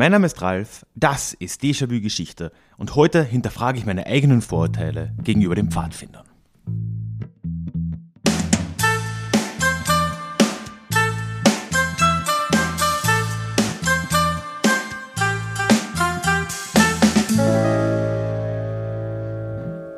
Mein 0.00 0.12
Name 0.12 0.24
ist 0.24 0.40
Ralf, 0.40 0.86
das 0.94 1.34
ist 1.34 1.62
Déjà-vu 1.62 2.00
Geschichte 2.00 2.52
und 2.78 2.94
heute 2.94 3.22
hinterfrage 3.22 3.78
ich 3.78 3.84
meine 3.84 4.06
eigenen 4.06 4.40
Vorurteile 4.40 5.12
gegenüber 5.22 5.54
den 5.54 5.70
Pfadfindern. 5.70 6.24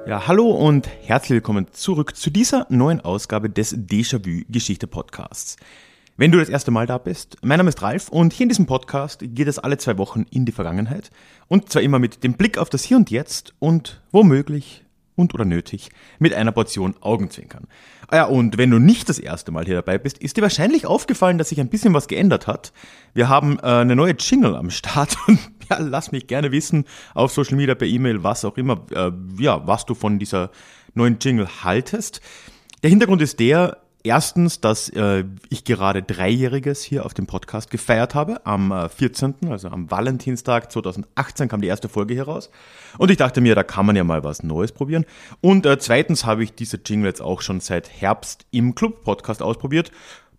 Ja, 0.09 0.27
hallo 0.27 0.51
und 0.51 0.89
herzlich 0.89 1.37
willkommen 1.37 1.69
zurück 1.71 2.17
zu 2.17 2.31
dieser 2.31 2.67
neuen 2.71 3.01
Ausgabe 3.01 3.49
des 3.49 3.73
Déjà-vu 3.73 4.43
Geschichte 4.49 4.89
Podcasts. 4.89 5.57
Wenn 6.19 6.31
du 6.31 6.39
das 6.39 6.51
erste 6.51 6.71
Mal 6.71 6.87
da 6.87 6.99
bist, 6.99 7.39
mein 7.41 7.57
Name 7.57 7.71
ist 7.71 7.81
Ralf 7.81 8.11
und 8.11 8.35
hier 8.35 8.45
in 8.45 8.51
diesem 8.51 8.67
Podcast 8.67 9.21
geht 9.23 9.49
es 9.49 9.59
alle 9.59 9.79
zwei 9.79 9.97
Wochen 9.97 10.27
in 10.31 10.45
die 10.45 10.53
Vergangenheit 10.53 11.11
und 11.49 11.73
zwar 11.73 11.81
immer 11.81 11.99
mit 11.99 12.23
dem 12.23 12.35
Blick 12.35 12.59
auf 12.59 12.69
das 12.69 12.85
Hier 12.85 12.99
und 12.99 13.11
Jetzt 13.11 13.55
und 13.61 14.03
womöglich 14.11 14.85
und 15.17 15.33
oder 15.33 15.47
nötig 15.47 15.89
mit 16.19 16.35
einer 16.35 16.53
Portion 16.53 16.97
Augenzwinkern. 17.01 17.67
Ah 18.09 18.17
ja, 18.17 18.25
und 18.25 18.59
wenn 18.59 18.71
du 18.71 18.79
nicht 18.79 19.09
das 19.09 19.19
erste 19.19 19.53
Mal 19.53 19.65
hier 19.65 19.77
dabei 19.77 19.97
bist, 19.97 20.19
ist 20.19 20.37
dir 20.37 20.43
wahrscheinlich 20.43 20.85
aufgefallen, 20.85 21.39
dass 21.39 21.49
sich 21.49 21.61
ein 21.61 21.71
bisschen 21.71 21.95
was 21.95 22.09
geändert 22.09 22.47
hat. 22.47 22.75
Wir 23.15 23.31
haben 23.31 23.59
äh, 23.61 23.63
eine 23.63 23.97
neue 23.97 24.15
Jingle 24.19 24.55
am 24.55 24.69
Start 24.69 25.17
und 25.27 25.39
ja, 25.71 25.79
lass 25.79 26.13
mich 26.13 26.27
gerne 26.27 26.53
wissen 26.53 26.85
auf 27.15 27.33
Social 27.33 27.57
Media, 27.57 27.75
per 27.75 27.89
E-Mail, 27.89 28.23
was 28.23 28.45
auch 28.45 28.59
immer, 28.59 28.85
äh, 28.91 29.13
ja, 29.39 29.67
was 29.67 29.87
du 29.87 29.95
von 29.95 30.19
dieser 30.19 30.51
neuen 30.93 31.17
Jingle 31.19 31.49
haltest. 31.65 32.21
Der 32.83 32.91
Hintergrund 32.91 33.23
ist 33.23 33.41
der, 33.41 33.82
Erstens, 34.05 34.61
dass 34.61 34.89
äh, 34.89 35.25
ich 35.49 35.65
gerade 35.65 36.03
Dreijähriges 36.03 36.83
hier 36.83 37.07
auf 37.07 37.15
dem 37.15 37.27
Podcast 37.27 37.71
gefeiert 37.71 38.15
habe. 38.15 38.45
Am 38.45 38.73
äh, 38.73 38.89
14., 38.89 39.35
also 39.49 39.69
am 39.69 39.91
Valentinstag 39.91 40.73
2018 40.73 41.49
kam 41.49 41.61
die 41.61 41.69
erste 41.69 41.89
Folge 41.89 42.15
hier 42.15 42.25
raus. 42.25 42.51
Und 42.99 43.11
ich 43.13 43.17
dachte 43.17 43.41
mir, 43.41 43.55
da 43.55 43.63
kann 43.63 43.87
man 43.87 43.95
ja 43.95 44.03
mal 44.03 44.25
was 44.25 44.43
Neues 44.43 44.73
probieren. 44.73 45.05
Und 45.41 45.67
äh, 45.67 45.79
zweitens 45.79 46.25
habe 46.27 46.43
ich 46.43 46.53
diese 46.53 46.81
Jingle 46.85 47.07
jetzt 47.07 47.23
auch 47.23 47.43
schon 47.43 47.61
seit 47.61 47.89
Herbst 48.01 48.45
im 48.51 48.75
Club-Podcast 48.75 49.41
ausprobiert. 49.41 49.93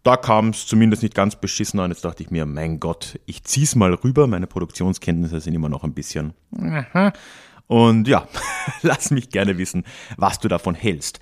Da 0.03 0.17
kam 0.17 0.49
es 0.49 0.67
zumindest 0.67 1.01
nicht 1.01 1.15
ganz 1.15 1.37
beschissen 1.37 1.79
an. 1.79 1.89
Jetzt 1.89 2.03
dachte 2.03 2.21
ich 2.21 2.31
mir, 2.31 2.45
mein 2.45 2.81
Gott, 2.81 3.17
ich 3.25 3.45
zieh's 3.45 3.75
mal 3.75 3.93
rüber. 3.93 4.27
Meine 4.27 4.47
Produktionskenntnisse 4.47 5.39
sind 5.39 5.53
immer 5.53 5.69
noch 5.69 5.85
ein 5.85 5.93
bisschen. 5.93 6.33
Und 7.67 8.09
ja, 8.09 8.27
lass 8.81 9.11
mich 9.11 9.29
gerne 9.29 9.57
wissen, 9.57 9.85
was 10.17 10.39
du 10.39 10.49
davon 10.49 10.75
hältst. 10.75 11.21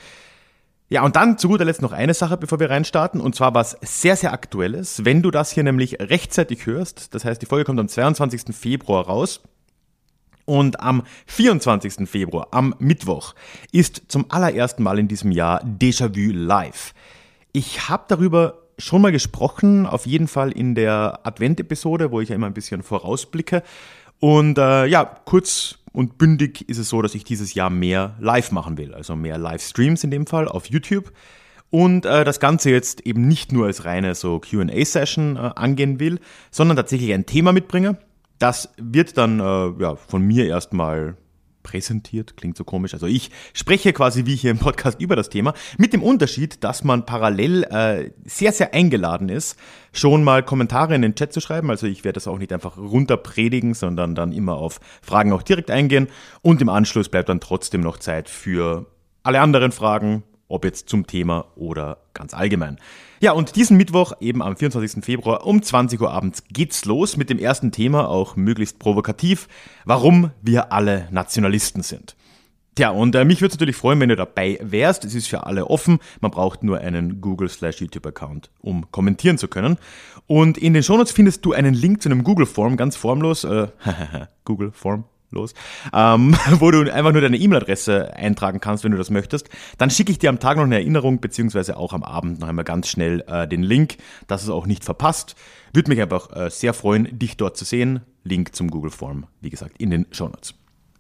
Ja, 0.92 1.04
und 1.06 1.16
dann 1.16 1.38
zu 1.38 1.48
guter 1.48 1.64
Letzt 1.64 1.82
noch 1.82 1.94
eine 1.94 2.14
Sache, 2.14 2.36
bevor 2.36 2.60
wir 2.60 2.70
reinstarten, 2.70 3.22
und 3.22 3.34
zwar 3.34 3.54
was 3.54 3.78
sehr, 3.82 4.18
sehr 4.18 4.34
aktuelles. 4.34 5.06
Wenn 5.06 5.22
du 5.22 5.32
das 5.32 5.50
hier 5.50 5.64
nämlich 5.64 6.02
rechtzeitig 6.02 6.66
hörst, 6.66 7.16
das 7.16 7.24
heißt, 7.24 7.42
die 7.42 7.46
Folge 7.46 7.64
kommt 7.64 7.80
am 7.80 7.88
22. 7.88 8.54
Februar 8.54 9.06
raus, 9.06 9.40
und 10.44 10.82
am 10.82 11.04
24. 11.28 12.10
Februar, 12.10 12.50
am 12.52 12.76
Mittwoch, 12.80 13.36
ist 13.72 14.02
zum 14.10 14.26
allerersten 14.28 14.84
Mal 14.84 15.00
in 15.00 15.08
diesem 15.08 15.32
Jahr 15.32 15.64
Déjà-vu 15.64 16.34
live. 16.34 16.94
Ich 17.54 17.88
habe 17.88 18.04
darüber 18.10 18.56
schon 18.78 19.02
mal 19.02 19.14
gesprochen, 19.14 19.86
auf 19.86 20.06
jeden 20.06 20.28
Fall 20.28 20.52
in 20.52 20.76
der 20.76 21.22
Advent-Episode, 21.24 22.12
wo 22.12 22.20
ich 22.20 22.28
ja 22.28 22.36
immer 22.36 22.48
ein 22.48 22.54
bisschen 22.54 22.84
vorausblicke. 22.84 23.64
Und 24.20 24.58
äh, 24.58 24.88
ja, 24.88 25.06
kurz 25.06 25.78
und 25.94 26.18
bündig 26.18 26.70
ist 26.70 26.78
es 26.78 26.90
so, 26.90 27.02
dass 27.02 27.16
ich 27.16 27.24
dieses 27.24 27.54
Jahr 27.54 27.70
mehr 27.70 28.16
live 28.20 28.52
machen 28.52 28.78
will, 28.78 28.94
also 28.94 29.16
mehr 29.16 29.38
Livestreams 29.38 30.04
in 30.04 30.12
dem 30.12 30.26
Fall 30.26 30.48
auf 30.48 30.68
YouTube. 30.68 31.12
Und 31.70 32.06
äh, 32.06 32.26
das 32.26 32.40
Ganze 32.40 32.70
jetzt 32.70 33.02
eben 33.02 33.28
nicht 33.28 33.52
nur 33.52 33.66
als 33.66 33.86
reine 33.86 34.14
so 34.16 34.40
QA-Session 34.40 35.38
äh, 35.38 35.52
angehen 35.56 36.00
will, 36.00 36.20
sondern 36.50 36.78
tatsächlich 36.78 37.14
ein 37.14 37.26
Thema 37.26 37.54
mitbringe. 37.54 37.98
Das 38.40 38.74
wird 38.78 39.18
dann 39.18 39.40
äh, 39.40 39.82
ja, 39.82 39.96
von 39.96 40.22
mir 40.22 40.48
erstmal 40.48 41.16
präsentiert, 41.64 42.38
klingt 42.38 42.58
so 42.58 42.64
komisch. 42.64 42.94
Also 42.94 43.08
ich 43.08 43.32
spreche 43.54 43.94
quasi 43.94 44.26
wie 44.26 44.36
hier 44.36 44.52
im 44.52 44.60
Podcast 44.60 45.00
über 45.00 45.16
das 45.16 45.30
Thema, 45.30 45.54
mit 45.78 45.94
dem 45.94 46.04
Unterschied, 46.04 46.64
dass 46.64 46.84
man 46.84 47.06
parallel 47.06 47.64
äh, 47.64 48.12
sehr, 48.26 48.52
sehr 48.52 48.74
eingeladen 48.74 49.30
ist, 49.30 49.58
schon 49.94 50.24
mal 50.24 50.44
Kommentare 50.44 50.96
in 50.96 51.02
den 51.02 51.16
Chat 51.16 51.34
zu 51.34 51.42
schreiben. 51.42 51.70
Also 51.70 51.88
ich 51.88 52.04
werde 52.04 52.16
das 52.16 52.28
auch 52.28 52.38
nicht 52.38 52.54
einfach 52.54 52.78
runterpredigen, 52.78 53.74
sondern 53.74 54.16
dann 54.16 54.32
immer 54.32 54.56
auf 54.56 54.80
Fragen 55.02 55.34
auch 55.34 55.44
direkt 55.44 55.72
eingehen. 55.72 56.08
Und 56.42 56.62
im 56.62 56.70
Anschluss 56.70 57.10
bleibt 57.10 57.30
dann 57.30 57.40
trotzdem 57.40 57.82
noch 57.82 57.98
Zeit 57.98 58.30
für 58.30 58.86
alle 59.24 59.42
anderen 59.42 59.72
Fragen, 59.72 60.24
ob 60.52 60.66
jetzt 60.66 60.90
zum 60.90 61.08
Thema 61.08 61.46
oder 61.56 61.98
ganz 62.14 62.34
allgemein. 62.34 62.78
Ja, 63.20 63.32
und 63.34 63.56
diesen 63.56 63.78
Mittwoch, 63.78 64.14
eben 64.20 64.42
am 64.42 64.58
24. 64.58 65.04
Februar 65.04 65.46
um 65.46 65.62
20 65.62 66.02
Uhr 66.02 66.12
abends, 66.12 66.44
geht's 66.52 66.86
los 66.86 67.18
mit 67.18 67.30
dem 67.30 67.40
ersten 67.40 67.72
Thema, 67.72 68.08
auch 68.08 68.36
möglichst 68.36 68.80
provokativ, 68.80 69.48
warum 69.86 70.32
wir 70.42 70.72
alle 70.72 71.08
Nationalisten 71.12 71.84
sind. 71.84 72.16
Tja, 72.76 72.90
und 72.90 73.16
äh, 73.16 73.26
mich 73.26 73.42
würde 73.42 73.52
es 73.52 73.60
natürlich 73.60 73.76
freuen, 73.76 74.00
wenn 74.00 74.08
du 74.08 74.16
dabei 74.16 74.58
wärst. 74.62 75.04
Es 75.04 75.14
ist 75.14 75.28
für 75.28 75.46
alle 75.46 75.68
offen. 75.68 76.00
Man 76.22 76.32
braucht 76.32 76.64
nur 76.64 76.80
einen 76.80 77.20
Google 77.20 77.50
slash 77.50 77.82
YouTube 77.82 78.06
Account, 78.06 78.50
um 78.62 78.90
kommentieren 78.92 79.38
zu 79.38 79.50
können. 79.50 79.78
Und 80.26 80.58
in 80.58 80.74
den 80.74 80.82
Shownotes 80.82 81.12
findest 81.12 81.46
du 81.46 81.52
einen 81.52 81.74
Link 81.74 82.02
zu 82.02 82.08
einem 82.08 82.24
Google 82.24 82.46
Form, 82.46 82.78
ganz 82.78 82.96
formlos. 82.96 83.44
Äh, 83.44 83.68
Google 84.46 84.72
Form, 84.72 85.04
los, 85.32 85.54
ähm, 85.94 86.36
wo 86.60 86.72
du 86.72 86.94
einfach 86.94 87.12
nur 87.12 87.22
deine 87.22 87.38
E-Mail-Adresse 87.38 88.14
eintragen 88.16 88.60
kannst, 88.60 88.84
wenn 88.84 88.92
du 88.92 88.98
das 88.98 89.10
möchtest. 89.10 89.50
Dann 89.78 89.90
schicke 89.90 90.12
ich 90.12 90.20
dir 90.20 90.30
am 90.30 90.40
Tag 90.40 90.58
noch 90.58 90.64
eine 90.64 90.76
Erinnerung, 90.76 91.20
beziehungsweise 91.20 91.78
auch 91.78 91.94
am 91.94 92.04
Abend 92.04 92.40
noch 92.40 92.48
einmal 92.48 92.66
ganz 92.66 92.88
schnell 92.88 93.24
äh, 93.28 93.48
den 93.48 93.64
Link, 93.64 93.98
dass 94.28 94.44
es 94.44 94.50
auch 94.50 94.66
nicht 94.66 94.84
verpasst. 94.84 95.36
Würde 95.74 95.90
mich 95.90 96.02
einfach 96.02 96.36
äh, 96.36 96.50
sehr 96.50 96.74
freuen, 96.74 97.18
dich 97.18 97.38
dort 97.38 97.58
zu 97.58 97.66
sehen. 97.66 98.02
Link 98.24 98.56
zum 98.56 98.70
Google 98.70 98.92
Form, 98.92 99.26
wie 99.40 99.50
gesagt, 99.50 99.78
in 99.80 99.90
den 99.90 100.06
Show 100.12 100.28
Notes. 100.28 100.54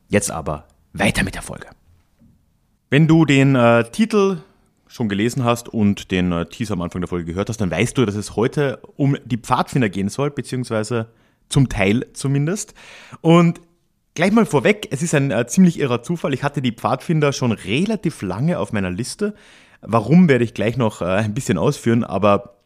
Jetzt 0.10 0.32
aber 0.32 0.66
weiter 0.94 1.24
mit 1.24 1.36
der 1.36 1.42
Folge. 1.42 1.68
Wenn 2.90 3.08
du 3.08 3.26
den 3.26 3.56
äh, 3.56 3.90
Titel 3.92 4.40
schon 4.88 5.08
gelesen 5.08 5.46
hast 5.46 5.70
und 5.70 6.12
den 6.12 6.32
äh, 6.32 6.46
Teaser 6.46 6.74
am 6.74 6.82
Anfang 6.82 7.02
der 7.02 7.08
Folge 7.08 7.26
gehört 7.26 7.48
hast, 7.48 7.62
dann 7.62 7.72
weißt 7.72 7.98
du, 7.98 8.06
dass 8.06 8.16
es 8.16 8.36
heute 8.36 8.82
um 8.98 9.16
die 9.24 9.38
Pfadfinder 9.38 9.88
gehen 9.88 10.10
soll, 10.10 10.32
beziehungsweise 10.32 11.08
zum 11.48 11.70
Teil 11.70 12.08
zumindest. 12.14 12.74
Und 13.22 13.62
Gleich 14.14 14.34
mal 14.34 14.46
vorweg, 14.46 14.90
es 14.92 15.02
ist 15.02 15.16
ein 15.16 15.32
äh, 15.32 15.48
ziemlich 15.48 15.80
irrer 15.80 16.04
Zufall. 16.04 16.34
Ich 16.34 16.44
hatte 16.44 16.62
die 16.62 16.74
Pfadfinder 16.74 17.32
schon 17.32 17.54
relativ 17.54 18.22
lange 18.22 18.60
auf 18.60 18.74
meiner 18.74 18.92
Liste. 18.92 19.34
Warum 19.82 20.28
werde 20.28 20.44
ich 20.44 20.54
gleich 20.54 20.76
noch 20.76 21.02
äh, 21.02 21.06
ein 21.06 21.34
bisschen 21.34 21.58
ausführen, 21.58 22.04
aber 22.04 22.58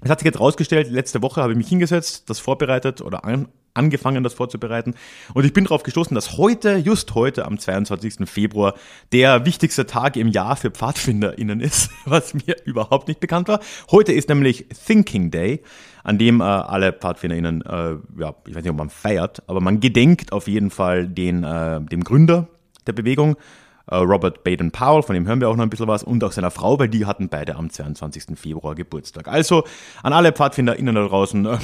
es 0.00 0.10
hat 0.10 0.20
sich 0.20 0.26
jetzt 0.26 0.38
rausgestellt, 0.38 0.90
letzte 0.90 1.22
Woche 1.22 1.42
habe 1.42 1.52
ich 1.52 1.58
mich 1.58 1.68
hingesetzt, 1.68 2.30
das 2.30 2.38
vorbereitet 2.38 3.00
oder 3.00 3.24
an, 3.24 3.48
angefangen, 3.76 4.24
das 4.24 4.34
vorzubereiten. 4.34 4.94
Und 5.34 5.44
ich 5.44 5.52
bin 5.52 5.64
darauf 5.64 5.82
gestoßen, 5.82 6.14
dass 6.14 6.36
heute, 6.36 6.76
just 6.76 7.14
heute, 7.14 7.44
am 7.44 7.58
22. 7.58 8.28
Februar, 8.28 8.74
der 9.12 9.44
wichtigste 9.46 9.86
Tag 9.86 10.16
im 10.16 10.28
Jahr 10.28 10.56
für 10.56 10.70
PfadfinderInnen 10.70 11.60
ist, 11.60 11.90
was 12.04 12.34
mir 12.34 12.56
überhaupt 12.64 13.08
nicht 13.08 13.20
bekannt 13.20 13.48
war. 13.48 13.60
Heute 13.90 14.12
ist 14.12 14.28
nämlich 14.28 14.66
Thinking 14.86 15.30
Day, 15.30 15.62
an 16.04 16.18
dem 16.18 16.40
äh, 16.40 16.44
alle 16.44 16.92
PfadfinderInnen, 16.92 17.62
äh, 17.62 17.96
ja, 18.20 18.34
ich 18.46 18.54
weiß 18.54 18.62
nicht, 18.62 18.70
ob 18.70 18.76
man 18.76 18.90
feiert, 18.90 19.42
aber 19.48 19.60
man 19.60 19.80
gedenkt 19.80 20.32
auf 20.32 20.46
jeden 20.46 20.70
Fall 20.70 21.08
den, 21.08 21.44
äh, 21.44 21.80
dem 21.80 22.04
Gründer 22.04 22.48
der 22.86 22.92
Bewegung, 22.92 23.36
äh, 23.88 23.96
Robert 23.96 24.44
Baden-Powell, 24.44 25.02
von 25.02 25.14
dem 25.14 25.26
hören 25.26 25.40
wir 25.40 25.48
auch 25.48 25.56
noch 25.56 25.62
ein 25.62 25.70
bisschen 25.70 25.88
was, 25.88 26.02
und 26.02 26.22
auch 26.24 26.32
seiner 26.32 26.50
Frau, 26.50 26.78
weil 26.78 26.88
die 26.88 27.06
hatten 27.06 27.28
beide 27.28 27.56
am 27.56 27.70
22. 27.70 28.36
Februar 28.36 28.74
Geburtstag. 28.74 29.28
Also 29.28 29.64
an 30.02 30.12
alle 30.12 30.32
PfadfinderInnen 30.32 30.94
da 30.94 31.06
draußen, 31.06 31.46
äh, 31.46 31.58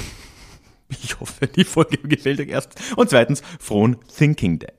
ich 1.02 1.20
hoffe, 1.20 1.46
die 1.46 1.64
Folge 1.64 1.96
gefällt 2.04 2.40
euch 2.40 2.48
erst. 2.48 2.74
Und 2.96 3.10
zweitens, 3.10 3.42
frohen 3.58 3.96
Thinking 4.16 4.58
Day. 4.58 4.72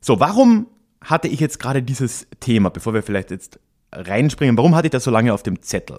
So, 0.00 0.20
warum 0.20 0.66
hatte 1.00 1.28
ich 1.28 1.40
jetzt 1.40 1.58
gerade 1.58 1.82
dieses 1.82 2.26
Thema, 2.40 2.70
bevor 2.70 2.94
wir 2.94 3.02
vielleicht 3.02 3.30
jetzt 3.30 3.58
reinspringen, 3.92 4.56
warum 4.56 4.74
hatte 4.74 4.88
ich 4.88 4.92
das 4.92 5.04
so 5.04 5.10
lange 5.10 5.32
auf 5.32 5.42
dem 5.42 5.62
Zettel? 5.62 5.98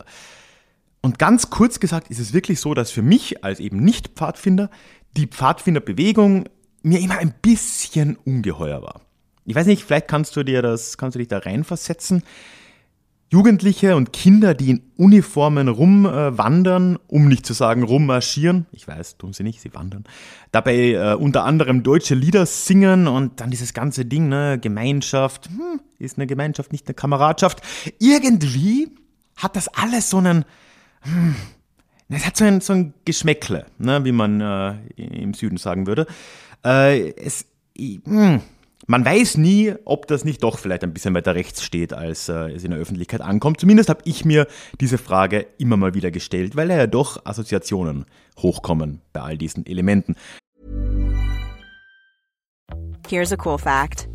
Und 1.02 1.20
ganz 1.20 1.50
kurz 1.50 1.80
gesagt 1.80 2.10
ist 2.10 2.20
es 2.20 2.34
wirklich 2.34 2.60
so, 2.60 2.74
dass 2.74 2.92
für 2.92 3.02
mich 3.02 3.44
als 3.44 3.60
eben 3.60 3.80
nicht 3.80 4.10
Pfadfinder 4.10 4.70
die 5.16 5.28
Pfadfinderbewegung 5.28 6.46
mir 6.84 7.00
immer 7.00 7.18
ein 7.18 7.34
bisschen 7.42 8.18
ungeheuer 8.18 8.81
war. 8.81 9.02
Ich 9.46 9.56
weiß 9.56 9.68
nicht, 9.68 9.84
vielleicht 9.84 10.08
kannst 10.08 10.36
du 10.36 10.44
dir 10.44 10.62
das, 10.62 10.98
kannst 10.98 11.16
du 11.16 11.20
dich 11.20 11.30
da 11.30 11.38
reinversetzen. 11.38 12.24
Jugendliche 13.29 13.97
und 13.97 14.13
Kinder, 14.13 14.53
die 14.53 14.69
in 14.69 14.81
Uniformen 14.95 15.68
rumwandern, 15.68 16.97
um 17.07 17.27
nicht 17.27 17.45
zu 17.45 17.53
sagen 17.53 17.83
rummarschieren, 17.83 18.68
ich 18.71 18.88
weiß, 18.88 19.18
tun 19.18 19.33
sie 19.33 19.44
nicht, 19.44 19.59
sie 19.59 19.74
wandern, 19.74 20.06
dabei 20.51 20.94
äh, 20.94 21.13
unter 21.13 21.44
anderem 21.44 21.83
deutsche 21.83 22.15
Lieder 22.15 22.45
singen 22.45 23.07
und 23.07 23.41
dann 23.41 23.51
dieses 23.51 23.74
ganze 23.74 24.06
Ding, 24.06 24.29
ne, 24.29 24.57
Gemeinschaft, 24.62 25.47
hm, 25.47 25.81
ist 26.00 26.18
eine 26.18 26.25
Gemeinschaft, 26.25 26.71
nicht 26.71 26.88
eine 26.88 26.94
Kameradschaft. 26.94 27.62
Irgendwie 28.00 28.91
hat 29.35 29.57
das 29.57 29.68
alles 29.68 30.09
so 30.09 30.19
einen, 30.19 30.45
hm, 31.01 31.35
es 32.07 32.25
hat 32.25 32.38
so 32.38 32.45
ein, 32.45 32.62
so 32.62 32.71
ein 32.71 32.94
Geschmäckle, 33.03 33.65
ne, 33.77 34.06
wie 34.06 34.13
man 34.13 34.39
äh, 34.39 34.75
im 34.95 35.33
Süden 35.33 35.57
sagen 35.57 35.85
würde. 35.85 36.07
Äh, 36.63 37.12
es, 37.12 37.45
hm, 37.77 38.41
man 38.88 39.06
weiß 39.06 39.38
nie, 39.38 39.74
ob 39.84 40.07
das 40.07 40.24
nicht 40.24 40.42
doch 40.44 40.57
vielleicht 40.57 40.84
ein 40.84 40.94
bisschen 40.94 41.13
weiter 41.13 41.36
rechts 41.36 41.62
steht, 41.63 41.94
als 41.94 42.30
äh, 42.30 42.51
es 42.51 42.63
in 42.63 42.72
der 42.72 42.80
Öffentlichkeit 42.80 43.22
ankommt. 43.22 43.60
Zumindest 43.60 43.89
habe 43.89 44.01
ich 44.06 44.25
mir 44.25 44.48
diese 44.80 44.98
Frage 44.98 45.45
immer 45.57 45.78
mal 45.78 45.94
wieder 45.94 46.10
gestellt, 46.10 46.56
weil 46.56 46.69
ja 46.69 46.88
doch 46.88 47.25
Assoziationen 47.25 48.06
hochkommen 48.39 49.01
bei 49.13 49.22
all 49.22 49.38
diesen 49.38 49.66
Elementen. 49.66 50.16
Here's 53.10 53.31
a 53.31 53.38
cool 53.38 53.57
fact 53.57 54.07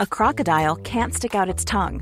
a 0.00 0.06
crocodile 0.06 0.76
can't 0.82 1.14
stick 1.14 1.34
out 1.34 1.48
its 1.48 1.64
tongue. 1.64 2.00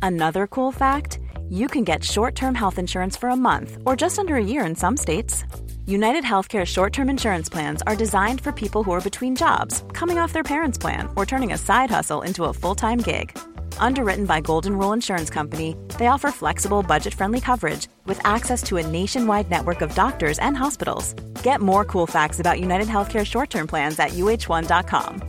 Another 0.00 0.46
cool 0.48 0.72
fact 0.72 1.18
you 1.48 1.66
can 1.66 1.84
get 1.84 2.04
short 2.04 2.36
term 2.36 2.54
health 2.54 2.78
insurance 2.78 3.16
for 3.18 3.30
a 3.30 3.36
month 3.36 3.78
or 3.84 3.96
just 3.96 4.18
under 4.18 4.36
a 4.36 4.42
year 4.42 4.64
in 4.64 4.76
some 4.76 4.96
states. 4.96 5.44
United 5.88 6.24
Healthcare 6.24 6.64
short 6.64 6.92
term 6.92 7.08
insurance 7.08 7.48
plans 7.48 7.80
are 7.86 7.94
designed 7.94 8.40
for 8.40 8.50
people 8.50 8.82
who 8.82 8.90
are 8.90 9.00
between 9.00 9.36
jobs, 9.36 9.84
coming 9.92 10.18
off 10.18 10.32
their 10.32 10.42
parents' 10.42 10.76
plan, 10.76 11.08
or 11.14 11.24
turning 11.24 11.52
a 11.52 11.58
side 11.58 11.90
hustle 11.90 12.22
into 12.22 12.44
a 12.44 12.52
full 12.52 12.74
time 12.74 12.98
gig. 12.98 13.38
Underwritten 13.78 14.26
by 14.26 14.40
Golden 14.40 14.76
Rule 14.76 14.92
Insurance 14.92 15.30
Company, 15.30 15.76
they 15.96 16.08
offer 16.08 16.32
flexible, 16.32 16.82
budget 16.82 17.14
friendly 17.14 17.40
coverage 17.40 17.86
with 18.04 18.18
access 18.24 18.64
to 18.64 18.78
a 18.78 18.86
nationwide 18.86 19.48
network 19.48 19.80
of 19.80 19.94
doctors 19.94 20.40
and 20.40 20.56
hospitals. 20.56 21.14
Get 21.44 21.60
more 21.60 21.84
cool 21.84 22.08
facts 22.08 22.40
about 22.40 22.58
United 22.58 22.88
Healthcare 22.88 23.24
short 23.24 23.50
term 23.50 23.68
plans 23.68 23.98
at 24.00 24.10
uh1.com. 24.10 25.22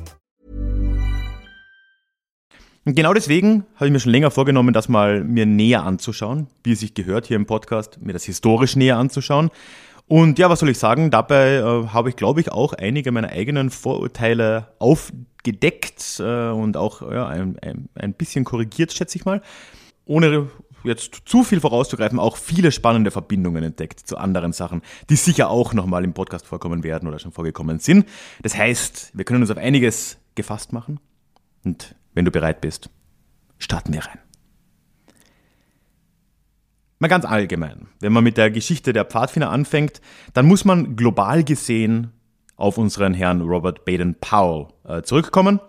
Und 2.88 2.95
genau 2.95 3.13
deswegen 3.13 3.65
habe 3.75 3.88
ich 3.88 3.92
mir 3.92 4.00
schon 4.00 4.13
länger 4.13 4.31
vorgenommen, 4.31 4.74
das 4.74 4.88
mal 4.88 5.21
mir 5.21 5.45
näher 5.45 5.83
anzuschauen, 5.83 6.48
wie 6.63 6.71
es 6.71 6.80
sich 6.80 6.94
gehört 6.94 7.27
hier 7.27 7.36
im 7.36 7.45
Podcast, 7.45 8.00
mir 8.01 8.13
das 8.13 8.24
historisch 8.24 8.77
näher 8.77 8.98
anzuschauen. 8.98 9.51
Und 10.07 10.39
ja, 10.39 10.50
was 10.50 10.59
soll 10.59 10.69
ich 10.69 10.80
sagen? 10.80 11.12
Dabei 11.12 11.56
äh, 11.56 11.88
habe 11.88 12.09
ich, 12.09 12.15
glaube 12.15 12.39
ich, 12.39 12.51
auch 12.51 12.74
einige 12.74 13.12
meiner 13.12 13.30
eigenen 13.30 13.69
Vorurteile 13.69 14.74
aufgedeckt 14.80 16.19
äh, 16.19 16.50
und 16.50 16.77
auch 16.77 17.01
ja, 17.01 17.27
ein, 17.27 17.57
ein, 17.59 17.89
ein 17.95 18.13
bisschen 18.13 18.45
korrigiert, 18.45 18.94
schätze 18.94 19.18
ich 19.18 19.25
mal. 19.25 19.42
Ohne 20.06 20.50
jetzt 20.83 21.24
zu 21.25 21.44
viel 21.44 21.59
vorauszugreifen, 21.59 22.19
auch 22.19 22.38
viele 22.38 22.71
spannende 22.71 23.12
Verbindungen 23.12 23.63
entdeckt 23.63 24.00
zu 24.00 24.18
anderen 24.18 24.54
Sachen, 24.54 24.81
die 25.09 25.18
sicher 25.18 25.50
auch 25.50 25.74
nochmal 25.74 26.06
im 26.06 26.13
Podcast 26.13 26.45
vorkommen 26.45 26.83
werden 26.83 27.10
oder 27.10 27.19
schon 27.19 27.33
vorgekommen 27.33 27.80
sind. 27.80 28.07
Das 28.42 28.56
heißt, 28.56 29.12
wir 29.13 29.25
können 29.25 29.42
uns 29.42 29.51
auf 29.51 29.57
einiges 29.57 30.18
gefasst 30.36 30.71
machen. 30.71 31.00
Und 31.65 31.95
wenn 32.13 32.24
du 32.24 32.31
bereit 32.31 32.62
bist, 32.62 32.89
starten 33.57 33.92
wir 33.94 34.06
rein. 34.06 34.19
Mal 37.00 37.08
ganz 37.10 37.26
allgemein, 37.26 37.88
wenn 38.00 38.12
man 38.12 38.24
mit 38.24 38.38
der 38.38 38.50
Geschichte 38.50 38.92
der 38.92 39.06
Pfadfinder 39.06 39.52
anfängt, 39.52 40.02
dann 40.34 40.48
muss 40.48 40.66
man 40.66 40.96
global 40.96 41.44
gesehen 41.44 42.12
auf 42.56 42.78
unseren 42.80 43.14
Herrn 43.14 43.42
Robert 43.42 43.86
Baden-Powell 43.86 44.68
äh, 44.84 45.02
zurückkommen. 45.04 45.60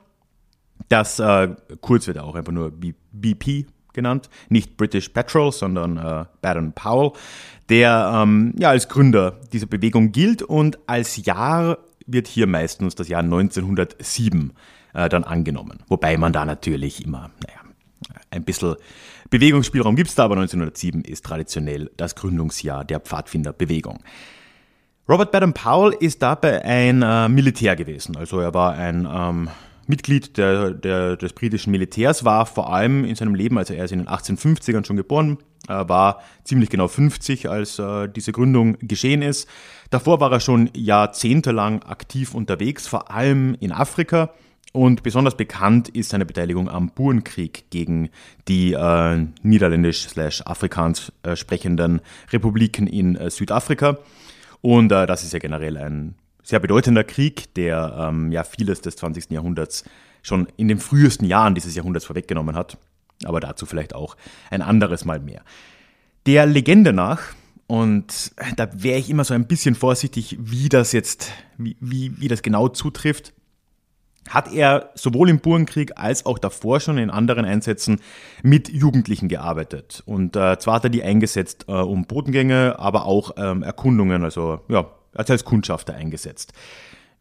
Das 0.89 1.19
äh, 1.19 1.55
kurz 1.83 2.07
wird 2.07 2.19
auch 2.19 2.35
einfach 2.35 2.53
nur 2.53 2.73
BP 3.13 3.67
genannt, 3.93 4.31
nicht 4.49 4.77
British 4.77 5.11
Petrol, 5.11 5.53
sondern 5.53 5.99
äh, 5.99 6.25
Baden-Powell, 6.41 7.13
der 7.69 8.11
ähm, 8.15 8.55
ja 8.59 8.71
als 8.71 8.89
Gründer 8.89 9.39
dieser 9.53 9.67
Bewegung 9.67 10.13
gilt 10.13 10.43
und 10.43 10.79
als 10.87 11.23
Jahr 11.25 11.79
wird 12.07 12.27
hier 12.27 12.47
meistens 12.47 12.95
das 12.95 13.09
Jahr 13.09 13.23
1907 13.23 14.55
äh, 14.95 15.09
dann 15.11 15.25
angenommen. 15.25 15.81
Wobei 15.89 16.17
man 16.17 16.33
da 16.33 16.47
natürlich 16.47 17.05
immer, 17.05 17.31
naja, 17.47 17.68
ein 18.31 18.45
bisschen 18.45 18.77
Bewegungsspielraum 19.31 19.97
gibt 19.97 20.09
es 20.09 20.15
da, 20.15 20.25
aber 20.25 20.37
1907 20.37 21.03
ist 21.03 21.25
traditionell 21.25 21.91
das 21.97 22.15
Gründungsjahr 22.15 22.85
der 22.85 23.01
Pfadfinderbewegung. 23.01 24.03
Robert 25.09 25.33
Baden-Powell 25.33 25.97
ist 26.01 26.23
dabei 26.23 26.65
ein 26.65 27.03
äh, 27.03 27.29
Militär 27.29 27.77
gewesen. 27.77 28.17
Also 28.17 28.41
er 28.41 28.53
war 28.53 28.75
ein 28.75 29.09
ähm, 29.11 29.49
Mitglied 29.87 30.37
der, 30.37 30.73
der, 30.73 31.17
des 31.17 31.33
britischen 31.33 31.71
Militärs, 31.71 32.25
war 32.25 32.45
vor 32.45 32.73
allem 32.73 33.05
in 33.05 33.15
seinem 33.15 33.35
Leben, 33.35 33.57
also 33.57 33.73
er 33.73 33.87
ist 33.87 33.93
in 33.93 34.01
den 34.01 34.09
1850ern 34.09 34.85
schon 34.85 34.99
geboren, 34.99 35.39
äh, 35.67 35.89
war 35.89 36.21
ziemlich 36.45 36.69
genau 36.69 36.89
50, 36.89 37.49
als 37.49 37.79
äh, 37.79 38.09
diese 38.09 38.33
Gründung 38.33 38.77
geschehen 38.81 39.23
ist. 39.23 39.49
Davor 39.89 40.21
war 40.21 40.31
er 40.31 40.41
schon 40.41 40.71
jahrzehntelang 40.75 41.83
aktiv 41.85 42.35
unterwegs, 42.35 42.87
vor 42.87 43.11
allem 43.11 43.57
in 43.61 43.73
Afrika. 43.73 44.35
Und 44.73 45.03
besonders 45.03 45.37
bekannt 45.37 45.89
ist 45.89 46.11
seine 46.11 46.27
Beteiligung 46.27 46.69
am 46.69 46.91
Burenkrieg 46.91 47.71
gegen 47.71 48.11
die 48.49 48.75
äh, 48.75 49.27
niederländisch-afrikaans 49.43 51.13
äh, 51.23 51.37
sprechenden 51.37 52.01
Republiken 52.31 52.87
in 52.87 53.17
äh, 53.17 53.31
Südafrika. 53.31 53.99
Und 54.61 54.93
äh, 54.93 55.07
das 55.07 55.25
ist 55.25 55.33
ja 55.33 55.39
generell 55.39 55.77
ein 55.79 56.17
sehr 56.43 56.61
bedeutender 56.61 57.05
Krieg, 57.05 57.55
der 57.55 57.97
ähm, 57.99 58.31
ja 58.31 58.45
vieles 58.45 58.81
des 58.81 58.97
20. 58.97 59.31
Jahrhunderts 59.31 59.85
schon 60.23 60.49
in 60.57 60.69
den 60.69 60.79
frühesten 60.79 61.25
Jahren 61.25 61.55
dieses 61.55 61.75
Jahrhunderts 61.75 62.07
vorweggenommen 62.07 62.55
hat. 62.55 62.77
Aber 63.25 63.41
dazu 63.41 63.67
vielleicht 63.67 63.95
auch 63.95 64.17
ein 64.51 64.63
anderes 64.63 65.05
Mal 65.05 65.19
mehr. 65.19 65.43
Der 66.27 66.47
Legende 66.47 66.93
nach, 66.93 67.21
und 67.67 68.33
da 68.57 68.69
wäre 68.73 68.99
ich 68.99 69.11
immer 69.11 69.25
so 69.25 69.35
ein 69.35 69.47
bisschen 69.47 69.75
vorsichtig, 69.75 70.37
wie 70.41 70.69
das 70.69 70.93
jetzt, 70.93 71.33
wie, 71.57 71.77
wie, 71.81 72.19
wie 72.21 72.29
das 72.29 72.43
genau 72.43 72.69
zutrifft, 72.69 73.35
hat 74.29 74.53
er 74.53 74.91
sowohl 74.95 75.29
im 75.29 75.41
Burenkrieg 75.41 75.93
als 75.97 76.27
auch 76.27 76.39
davor 76.39 76.81
schon 76.81 76.99
in 76.99 77.11
anderen 77.11 77.45
Einsätzen 77.45 78.01
mit 78.43 78.69
Jugendlichen 78.69 79.29
gearbeitet. 79.29 80.03
Und 80.07 80.37
äh, 80.37 80.59
zwar 80.59 80.75
hat 80.75 80.85
er 80.85 80.91
die 80.91 81.03
eingesetzt 81.03 81.67
äh, 81.69 81.73
um 81.73 82.07
Bodengänge, 82.07 82.79
aber 82.79 83.07
auch 83.07 83.33
ähm, 83.37 83.63
Erkundungen, 83.63 84.25
also 84.25 84.61
ja, 84.69 84.87
als 85.15 85.45
Kundschafter 85.45 85.95
eingesetzt. 85.95 86.53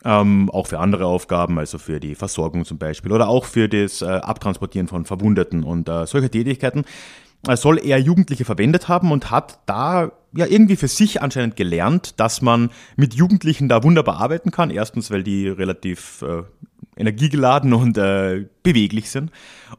Ähm, 0.06 0.50
auch 0.51 0.68
für 0.68 0.80
andere 0.80 1.07
Aufgaben, 1.07 1.57
also 1.57 1.80
für 1.80 2.00
die 2.00 2.13
Versorgung 2.13 2.65
zum 2.65 2.77
Beispiel 2.77 3.12
oder 3.12 3.27
auch 3.27 3.45
für 3.45 3.68
das 3.68 4.04
äh, 4.04 4.06
Abtransportieren 4.06 4.88
von 4.88 5.06
Verwundeten 5.06 5.63
und 5.63 5.89
äh, 5.89 6.06
solche 6.06 6.30
Tätigkeiten 6.30 6.86
äh, 7.48 7.56
soll 7.56 7.80
er 7.80 7.98
Jugendliche 8.00 8.45
verwendet 8.45 8.88
haben 8.88 9.12
und 9.12 9.31
hat 9.31 9.59
da 9.65 10.12
ja 10.36 10.45
irgendwie 10.45 10.75
für 10.75 10.88
sich 10.88 11.21
anscheinend 11.21 11.56
gelernt, 11.56 12.19
dass 12.19 12.42
man 12.42 12.69
mit 12.95 13.15
Jugendlichen 13.15 13.69
da 13.69 13.83
wunderbar 13.83 14.18
arbeiten 14.18 14.51
kann. 14.51 14.69
Erstens, 14.69 15.12
weil 15.12 15.24
die 15.24 15.48
relativ 15.48 16.21
äh, 16.21 16.44
energiegeladen 16.97 17.73
und 17.73 17.97
äh, 17.97 18.45
beweglich 18.63 19.09
sind. 19.09 19.31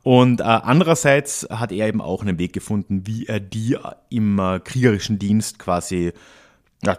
Und 0.03 0.41
äh, 0.41 0.45
andererseits 0.45 1.47
hat 1.51 1.73
er 1.73 1.89
eben 1.89 2.01
auch 2.01 2.23
einen 2.23 2.39
Weg 2.39 2.53
gefunden, 2.53 3.07
wie 3.07 3.27
er 3.27 3.41
die 3.41 3.77
im 4.11 4.39
äh, 4.39 4.61
kriegerischen 4.61 5.19
Dienst 5.19 5.59
quasi 5.59 6.13
ja, 6.83 6.97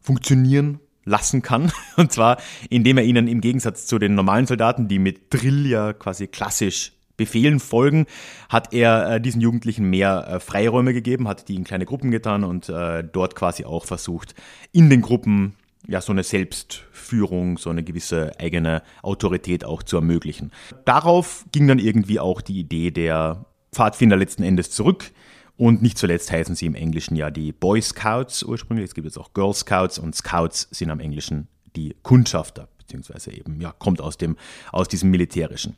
funktionieren 0.00 0.80
lassen 1.04 1.42
kann. 1.42 1.72
Und 1.96 2.12
zwar, 2.12 2.38
indem 2.70 2.98
er 2.98 3.04
ihnen 3.04 3.28
im 3.28 3.40
Gegensatz 3.40 3.86
zu 3.86 3.98
den 3.98 4.14
normalen 4.14 4.46
Soldaten, 4.46 4.88
die 4.88 4.98
mit 4.98 5.32
Drill 5.34 5.66
ja 5.66 5.92
quasi 5.92 6.26
klassisch 6.26 6.92
Befehlen 7.16 7.58
folgen, 7.58 8.06
hat 8.48 8.72
er 8.72 9.14
äh, 9.14 9.20
diesen 9.20 9.40
Jugendlichen 9.40 9.90
mehr 9.90 10.28
äh, 10.28 10.40
Freiräume 10.40 10.94
gegeben, 10.94 11.26
hat 11.26 11.48
die 11.48 11.56
in 11.56 11.64
kleine 11.64 11.84
Gruppen 11.84 12.12
getan 12.12 12.44
und 12.44 12.68
äh, 12.68 13.02
dort 13.02 13.34
quasi 13.34 13.64
auch 13.64 13.86
versucht, 13.86 14.36
in 14.70 14.88
den 14.88 15.02
Gruppen 15.02 15.56
ja, 15.88 16.02
so 16.02 16.12
eine 16.12 16.22
Selbstführung, 16.22 17.56
so 17.56 17.70
eine 17.70 17.82
gewisse 17.82 18.38
eigene 18.38 18.82
Autorität 19.02 19.64
auch 19.64 19.82
zu 19.82 19.96
ermöglichen. 19.96 20.52
Darauf 20.84 21.46
ging 21.50 21.66
dann 21.66 21.78
irgendwie 21.78 22.20
auch 22.20 22.42
die 22.42 22.60
Idee 22.60 22.90
der 22.90 23.46
Pfadfinder 23.72 24.16
letzten 24.16 24.42
Endes 24.42 24.70
zurück. 24.70 25.10
Und 25.56 25.82
nicht 25.82 25.98
zuletzt 25.98 26.30
heißen 26.30 26.54
sie 26.54 26.66
im 26.66 26.76
Englischen 26.76 27.16
ja 27.16 27.30
die 27.30 27.52
Boy 27.52 27.82
Scouts 27.82 28.44
ursprünglich. 28.44 28.84
Es 28.84 28.94
gibt 28.94 29.06
jetzt 29.06 29.18
auch 29.18 29.32
Girl 29.32 29.52
Scouts 29.52 29.98
und 29.98 30.14
Scouts 30.14 30.68
sind 30.70 30.90
am 30.90 31.00
Englischen 31.00 31.48
die 31.74 31.96
Kundschafter, 32.02 32.68
beziehungsweise 32.78 33.32
eben, 33.32 33.60
ja, 33.60 33.72
kommt 33.72 34.00
aus 34.00 34.18
dem, 34.18 34.36
aus 34.70 34.86
diesem 34.86 35.10
Militärischen. 35.10 35.76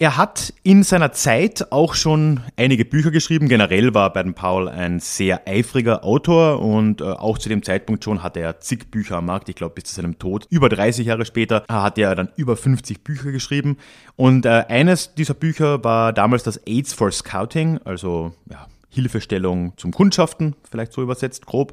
Er 0.00 0.16
hat 0.16 0.54
in 0.62 0.84
seiner 0.84 1.10
Zeit 1.10 1.72
auch 1.72 1.94
schon 1.94 2.42
einige 2.54 2.84
Bücher 2.84 3.10
geschrieben. 3.10 3.48
Generell 3.48 3.94
war 3.94 4.12
Baden 4.12 4.32
Powell 4.32 4.68
ein 4.68 5.00
sehr 5.00 5.48
eifriger 5.48 6.04
Autor 6.04 6.60
und 6.60 7.00
äh, 7.00 7.04
auch 7.04 7.36
zu 7.36 7.48
dem 7.48 7.64
Zeitpunkt 7.64 8.04
schon 8.04 8.22
hatte 8.22 8.38
er 8.38 8.60
zig 8.60 8.92
Bücher 8.92 9.16
am 9.16 9.26
Markt. 9.26 9.48
Ich 9.48 9.56
glaube, 9.56 9.74
bis 9.74 9.84
zu 9.84 9.96
seinem 9.96 10.16
Tod, 10.20 10.46
über 10.50 10.68
30 10.68 11.04
Jahre 11.04 11.24
später, 11.24 11.64
hat 11.68 11.98
er 11.98 12.14
dann 12.14 12.28
über 12.36 12.56
50 12.56 13.02
Bücher 13.02 13.32
geschrieben. 13.32 13.76
Und 14.14 14.46
äh, 14.46 14.66
eines 14.68 15.16
dieser 15.16 15.34
Bücher 15.34 15.82
war 15.82 16.12
damals 16.12 16.44
das 16.44 16.58
AIDS 16.58 16.92
for 16.92 17.10
Scouting, 17.10 17.80
also 17.84 18.32
ja, 18.48 18.68
Hilfestellung 18.90 19.72
zum 19.76 19.90
Kundschaften, 19.90 20.54
vielleicht 20.70 20.92
so 20.92 21.02
übersetzt 21.02 21.44
grob. 21.44 21.72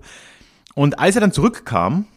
Und 0.74 0.98
als 0.98 1.14
er 1.14 1.22
dann 1.22 1.32
zurückkam 1.32 2.08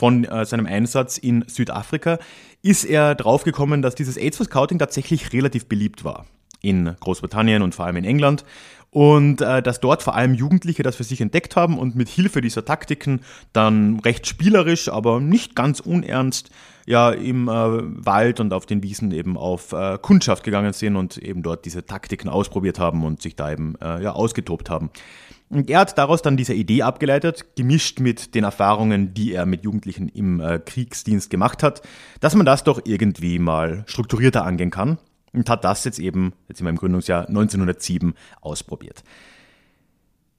von 0.00 0.24
äh, 0.24 0.46
seinem 0.46 0.64
Einsatz 0.64 1.18
in 1.18 1.44
Südafrika, 1.46 2.18
ist 2.62 2.84
er 2.84 3.14
draufgekommen, 3.14 3.82
dass 3.82 3.94
dieses 3.94 4.16
AIDS 4.16 4.38
for 4.38 4.46
Scouting 4.46 4.78
tatsächlich 4.78 5.34
relativ 5.34 5.66
beliebt 5.66 6.04
war 6.04 6.24
in 6.62 6.96
Großbritannien 7.00 7.60
und 7.60 7.74
vor 7.74 7.84
allem 7.84 7.96
in 7.96 8.04
England. 8.04 8.46
Und 8.88 9.42
äh, 9.42 9.62
dass 9.62 9.78
dort 9.80 10.02
vor 10.02 10.16
allem 10.16 10.32
Jugendliche 10.32 10.82
das 10.82 10.96
für 10.96 11.04
sich 11.04 11.20
entdeckt 11.20 11.54
haben 11.54 11.78
und 11.78 11.96
mit 11.96 12.08
Hilfe 12.08 12.40
dieser 12.40 12.64
Taktiken 12.64 13.20
dann 13.52 14.00
recht 14.00 14.26
spielerisch, 14.26 14.88
aber 14.88 15.20
nicht 15.20 15.54
ganz 15.54 15.80
unernst 15.80 16.50
ja 16.86 17.10
im 17.10 17.48
äh, 17.48 17.52
Wald 17.52 18.40
und 18.40 18.54
auf 18.54 18.64
den 18.64 18.82
Wiesen 18.82 19.12
eben 19.12 19.36
auf 19.36 19.72
äh, 19.72 19.98
Kundschaft 20.00 20.44
gegangen 20.44 20.72
sind 20.72 20.96
und 20.96 21.18
eben 21.18 21.42
dort 21.42 21.66
diese 21.66 21.84
Taktiken 21.84 22.30
ausprobiert 22.30 22.78
haben 22.78 23.04
und 23.04 23.20
sich 23.20 23.36
da 23.36 23.52
eben 23.52 23.74
äh, 23.82 24.02
ja 24.02 24.12
ausgetobt 24.12 24.70
haben. 24.70 24.90
Und 25.50 25.68
er 25.68 25.80
hat 25.80 25.98
daraus 25.98 26.22
dann 26.22 26.36
diese 26.36 26.54
Idee 26.54 26.82
abgeleitet, 26.82 27.56
gemischt 27.56 27.98
mit 27.98 28.36
den 28.36 28.44
Erfahrungen, 28.44 29.14
die 29.14 29.32
er 29.34 29.46
mit 29.46 29.64
Jugendlichen 29.64 30.08
im 30.08 30.40
äh, 30.40 30.60
Kriegsdienst 30.60 31.28
gemacht 31.28 31.64
hat, 31.64 31.82
dass 32.20 32.36
man 32.36 32.46
das 32.46 32.62
doch 32.62 32.80
irgendwie 32.84 33.40
mal 33.40 33.82
strukturierter 33.86 34.44
angehen 34.44 34.70
kann 34.70 34.98
und 35.32 35.50
hat 35.50 35.64
das 35.64 35.84
jetzt 35.84 35.98
eben, 35.98 36.34
jetzt 36.48 36.62
wir 36.62 36.70
im 36.70 36.76
Gründungsjahr 36.76 37.28
1907, 37.28 38.14
ausprobiert. 38.40 39.02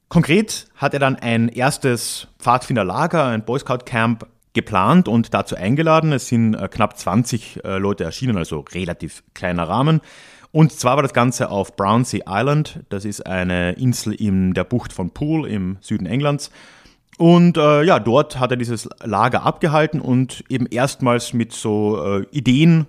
Konkret 0.07 0.67
hat 0.75 0.93
er 0.93 0.99
dann 1.01 1.17
ein 1.17 1.49
erstes 1.49 2.27
Pfadfinderlager, 2.39 3.25
ein 3.25 3.43
Boy 3.43 3.59
Scout 3.59 3.85
Camp 3.85 4.27
geplant 4.53 5.09
und 5.09 5.33
dazu 5.33 5.55
eingeladen. 5.55 6.13
Es 6.13 6.27
sind 6.27 6.53
äh, 6.53 6.69
knapp 6.69 6.97
20 6.97 7.63
äh, 7.63 7.77
Leute 7.77 8.05
erschienen, 8.05 8.37
also 8.37 8.59
relativ 8.59 9.23
kleiner 9.33 9.67
Rahmen. 9.67 9.99
Und 10.51 10.73
zwar 10.73 10.97
war 10.97 11.03
das 11.03 11.13
Ganze 11.13 11.49
auf 11.49 11.75
Brownsea 11.75 12.25
Island. 12.27 12.81
Das 12.89 13.05
ist 13.05 13.25
eine 13.25 13.73
Insel 13.73 14.13
in 14.13 14.53
der 14.53 14.65
Bucht 14.65 14.91
von 14.91 15.11
Poole 15.11 15.49
im 15.49 15.77
Süden 15.81 16.05
Englands. 16.05 16.51
Und 17.17 17.57
äh, 17.57 17.83
ja, 17.83 17.99
dort 17.99 18.39
hat 18.39 18.51
er 18.51 18.57
dieses 18.57 18.89
Lager 19.03 19.43
abgehalten 19.43 20.01
und 20.01 20.43
eben 20.49 20.65
erstmals 20.65 21.33
mit 21.33 21.53
so 21.53 22.03
äh, 22.03 22.25
Ideen 22.31 22.87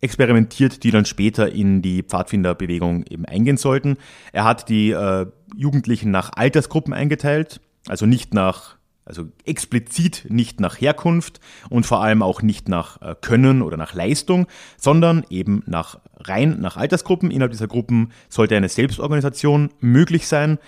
experimentiert, 0.00 0.82
die 0.82 0.90
dann 0.90 1.04
später 1.04 1.52
in 1.52 1.80
die 1.80 2.02
Pfadfinderbewegung 2.02 3.04
eben 3.08 3.24
eingehen 3.24 3.56
sollten. 3.56 3.96
Er 4.32 4.44
hat 4.44 4.68
die 4.68 4.90
äh, 4.90 5.26
Jugendlichen 5.56 6.10
nach 6.10 6.32
Altersgruppen 6.34 6.92
eingeteilt, 6.92 7.60
also 7.88 8.06
nicht 8.06 8.34
nach 8.34 8.76
also 9.04 9.26
explizit 9.44 10.26
nicht 10.28 10.60
nach 10.60 10.80
Herkunft 10.80 11.40
und 11.68 11.86
vor 11.86 12.02
allem 12.02 12.22
auch 12.22 12.42
nicht 12.42 12.68
nach 12.68 13.00
äh, 13.02 13.14
Können 13.20 13.62
oder 13.62 13.76
nach 13.76 13.94
Leistung, 13.94 14.46
sondern 14.76 15.24
eben 15.28 15.62
nach 15.66 15.98
rein 16.16 16.60
nach 16.60 16.76
Altersgruppen. 16.76 17.30
Innerhalb 17.30 17.52
dieser 17.52 17.68
Gruppen 17.68 18.12
sollte 18.28 18.56
eine 18.56 18.68
Selbstorganisation 18.68 19.70
möglich 19.80 20.26
sein. 20.26 20.58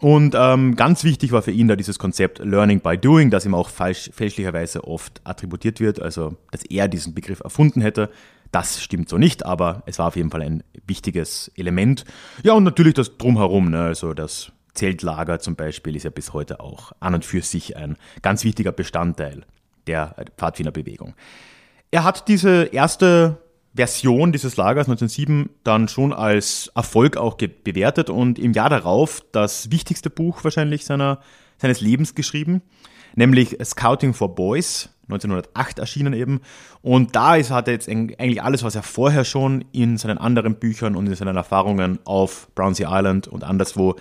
Und 0.00 0.34
ähm, 0.36 0.76
ganz 0.76 1.04
wichtig 1.04 1.32
war 1.32 1.42
für 1.42 1.52
ihn 1.52 1.68
da 1.68 1.76
dieses 1.76 1.98
Konzept 1.98 2.38
Learning 2.40 2.80
by 2.80 2.98
Doing, 2.98 3.30
das 3.30 3.46
ihm 3.46 3.54
auch 3.54 3.70
falsch, 3.70 4.10
fälschlicherweise 4.12 4.84
oft 4.84 5.22
attributiert 5.24 5.80
wird, 5.80 6.00
also 6.00 6.36
dass 6.50 6.64
er 6.64 6.88
diesen 6.88 7.14
Begriff 7.14 7.40
erfunden 7.40 7.80
hätte. 7.80 8.10
Das 8.52 8.82
stimmt 8.82 9.08
so 9.08 9.16
nicht, 9.16 9.44
aber 9.44 9.82
es 9.86 9.98
war 9.98 10.08
auf 10.08 10.16
jeden 10.16 10.30
Fall 10.30 10.42
ein 10.42 10.62
wichtiges 10.86 11.50
Element. 11.56 12.04
Ja, 12.42 12.52
und 12.52 12.64
natürlich 12.64 12.94
das 12.94 13.16
Drumherum, 13.16 13.70
ne, 13.70 13.80
also 13.80 14.12
das 14.12 14.52
Zeltlager 14.76 15.40
zum 15.40 15.56
Beispiel 15.56 15.96
ist 15.96 16.04
ja 16.04 16.10
bis 16.10 16.32
heute 16.32 16.60
auch 16.60 16.92
an 17.00 17.14
und 17.14 17.24
für 17.24 17.42
sich 17.42 17.76
ein 17.76 17.96
ganz 18.22 18.44
wichtiger 18.44 18.72
Bestandteil 18.72 19.44
der 19.86 20.14
Pfadfinderbewegung. 20.36 21.14
Er 21.90 22.04
hat 22.04 22.28
diese 22.28 22.64
erste 22.64 23.38
Version 23.76 24.32
dieses 24.32 24.56
Lagers 24.56 24.88
1907 24.88 25.50
dann 25.62 25.88
schon 25.88 26.12
als 26.12 26.70
Erfolg 26.74 27.16
auch 27.16 27.34
bewertet 27.34 28.10
und 28.10 28.38
im 28.38 28.52
Jahr 28.52 28.70
darauf 28.70 29.22
das 29.32 29.70
wichtigste 29.70 30.08
Buch 30.08 30.42
wahrscheinlich 30.44 30.84
seiner, 30.86 31.20
seines 31.58 31.80
Lebens 31.80 32.14
geschrieben, 32.14 32.62
nämlich 33.14 33.58
Scouting 33.62 34.14
for 34.14 34.34
Boys, 34.34 34.88
1908 35.08 35.78
erschienen 35.78 36.14
eben. 36.14 36.40
Und 36.82 37.14
da 37.14 37.36
ist, 37.36 37.50
hat 37.50 37.68
er 37.68 37.74
jetzt 37.74 37.88
eigentlich 37.88 38.42
alles, 38.42 38.62
was 38.64 38.74
er 38.74 38.82
vorher 38.82 39.24
schon 39.24 39.64
in 39.72 39.98
seinen 39.98 40.18
anderen 40.18 40.56
Büchern 40.56 40.96
und 40.96 41.06
in 41.06 41.14
seinen 41.14 41.36
Erfahrungen 41.36 41.98
auf 42.04 42.48
Brownsea 42.54 42.88
Island 42.98 43.28
und 43.28 43.44
anderswo 43.44 43.96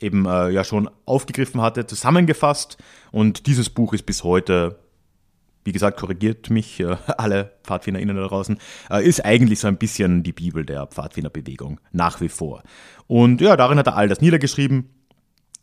eben 0.00 0.26
äh, 0.26 0.50
ja 0.50 0.64
schon 0.64 0.90
aufgegriffen 1.06 1.60
hatte, 1.60 1.86
zusammengefasst. 1.86 2.78
Und 3.12 3.46
dieses 3.46 3.70
Buch 3.70 3.92
ist 3.92 4.06
bis 4.06 4.24
heute, 4.24 4.78
wie 5.64 5.72
gesagt, 5.72 5.98
korrigiert 5.98 6.50
mich 6.50 6.80
äh, 6.80 6.96
alle 7.18 7.52
PfadfinderInnen 7.64 8.16
da 8.16 8.26
draußen, 8.26 8.58
äh, 8.90 9.06
ist 9.06 9.24
eigentlich 9.24 9.60
so 9.60 9.68
ein 9.68 9.76
bisschen 9.76 10.22
die 10.22 10.32
Bibel 10.32 10.64
der 10.64 10.86
Pfadfinderbewegung, 10.86 11.80
nach 11.92 12.20
wie 12.20 12.28
vor. 12.28 12.62
Und 13.06 13.40
ja, 13.40 13.56
darin 13.56 13.78
hat 13.78 13.86
er 13.86 13.96
all 13.96 14.08
das 14.08 14.20
niedergeschrieben, 14.20 14.88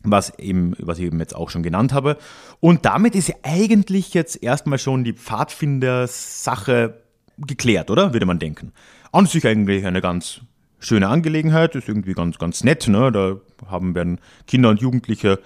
was, 0.04 0.36
eben, 0.38 0.74
was 0.78 0.98
ich 0.98 1.04
eben 1.06 1.20
jetzt 1.20 1.36
auch 1.36 1.50
schon 1.50 1.62
genannt 1.62 1.92
habe. 1.92 2.16
Und 2.60 2.84
damit 2.84 3.14
ist 3.14 3.28
ja 3.28 3.36
eigentlich 3.42 4.14
jetzt 4.14 4.42
erstmal 4.42 4.78
schon 4.78 5.04
die 5.04 5.12
Pfadfinder-Sache 5.12 7.02
geklärt, 7.38 7.90
oder? 7.90 8.12
Würde 8.12 8.26
man 8.26 8.38
denken. 8.38 8.72
An 9.12 9.26
sich 9.26 9.46
eigentlich 9.46 9.84
eine 9.84 10.00
ganz 10.00 10.40
schöne 10.82 11.08
Angelegenheit, 11.08 11.74
ist 11.74 11.88
irgendwie 11.88 12.14
ganz, 12.14 12.38
ganz 12.38 12.64
nett. 12.64 12.88
Ne? 12.88 13.10
Da 13.12 13.36
haben 13.70 13.94
werden 13.94 14.20
Kinder 14.46 14.70
und 14.70 14.80
Jugendliche, 14.80 15.40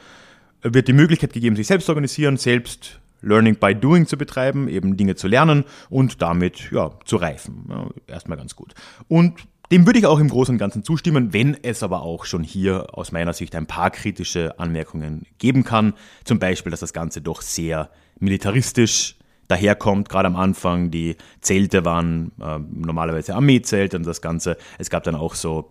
äh, 0.62 0.72
wird 0.72 0.88
die 0.88 0.92
Möglichkeit 0.92 1.32
gegeben, 1.32 1.56
sich 1.56 1.66
selbst 1.66 1.86
zu 1.86 1.92
organisieren, 1.92 2.36
selbst 2.36 3.00
Learning 3.22 3.56
by 3.56 3.74
Doing 3.74 4.06
zu 4.06 4.16
betreiben, 4.16 4.68
eben 4.68 4.96
Dinge 4.96 5.16
zu 5.16 5.28
lernen 5.28 5.64
und 5.88 6.22
damit 6.22 6.70
ja, 6.70 6.90
zu 7.04 7.16
reifen. 7.16 7.66
Ja, 7.68 7.88
erstmal 8.06 8.38
ganz 8.38 8.56
gut. 8.56 8.74
Und 9.08 9.34
dem 9.72 9.84
würde 9.84 9.98
ich 9.98 10.06
auch 10.06 10.20
im 10.20 10.28
Großen 10.28 10.54
und 10.54 10.58
Ganzen 10.58 10.84
zustimmen, 10.84 11.32
wenn 11.32 11.56
es 11.62 11.82
aber 11.82 12.02
auch 12.02 12.24
schon 12.24 12.44
hier 12.44 12.86
aus 12.92 13.10
meiner 13.10 13.32
Sicht 13.32 13.54
ein 13.56 13.66
paar 13.66 13.90
kritische 13.90 14.58
Anmerkungen 14.60 15.26
geben 15.38 15.64
kann. 15.64 15.94
Zum 16.24 16.38
Beispiel, 16.38 16.70
dass 16.70 16.80
das 16.80 16.92
Ganze 16.92 17.20
doch 17.20 17.42
sehr 17.42 17.90
militaristisch 18.20 19.15
daherkommt, 19.48 20.08
gerade 20.08 20.26
am 20.26 20.36
Anfang. 20.36 20.90
Die 20.90 21.16
Zelte 21.40 21.84
waren 21.84 22.32
äh, 22.40 22.58
normalerweise 22.58 23.34
Armeezelte 23.34 23.96
und 23.96 24.06
das 24.06 24.20
Ganze. 24.20 24.56
Es 24.78 24.90
gab 24.90 25.04
dann 25.04 25.14
auch 25.14 25.34
so, 25.34 25.70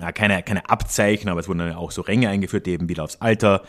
ja, 0.00 0.12
keine, 0.12 0.42
keine 0.42 0.68
Abzeichen, 0.68 1.28
aber 1.28 1.40
es 1.40 1.48
wurden 1.48 1.58
dann 1.58 1.72
auch 1.74 1.90
so 1.90 2.02
Ränge 2.02 2.28
eingeführt, 2.28 2.66
die 2.66 2.72
eben 2.72 2.88
wieder 2.88 3.04
aufs 3.04 3.16
Alter, 3.16 3.62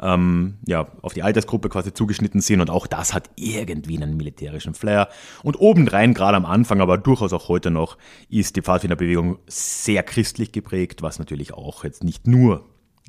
ähm, 0.00 0.58
ja, 0.66 0.88
auf 1.02 1.14
die 1.14 1.22
Altersgruppe 1.22 1.68
quasi 1.68 1.94
zugeschnitten 1.94 2.40
sind 2.40 2.60
und 2.60 2.70
auch 2.70 2.86
das 2.86 3.14
hat 3.14 3.30
irgendwie 3.36 3.96
einen 3.96 4.16
militärischen 4.16 4.74
Flair. 4.74 5.08
Und 5.42 5.58
obendrein, 5.58 6.12
gerade 6.12 6.36
am 6.36 6.44
Anfang, 6.44 6.80
aber 6.80 6.98
durchaus 6.98 7.32
auch 7.32 7.48
heute 7.48 7.70
noch, 7.70 7.96
ist 8.28 8.56
die 8.56 8.62
Pfadfinderbewegung 8.62 9.38
sehr 9.46 10.02
christlich 10.02 10.52
geprägt, 10.52 11.02
was 11.02 11.18
natürlich 11.18 11.54
auch 11.54 11.84
jetzt 11.84 12.04
nicht 12.04 12.26
nur 12.26 12.64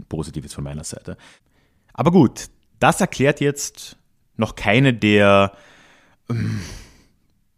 positiv 0.07 0.45
ist 0.45 0.53
von 0.53 0.63
meiner 0.63 0.83
Seite. 0.83 1.17
Aber 1.93 2.11
gut, 2.11 2.45
das 2.79 3.01
erklärt 3.01 3.41
jetzt 3.41 3.97
noch 4.37 4.55
keine 4.55 4.93
der 4.93 5.51
ähm, 6.29 6.59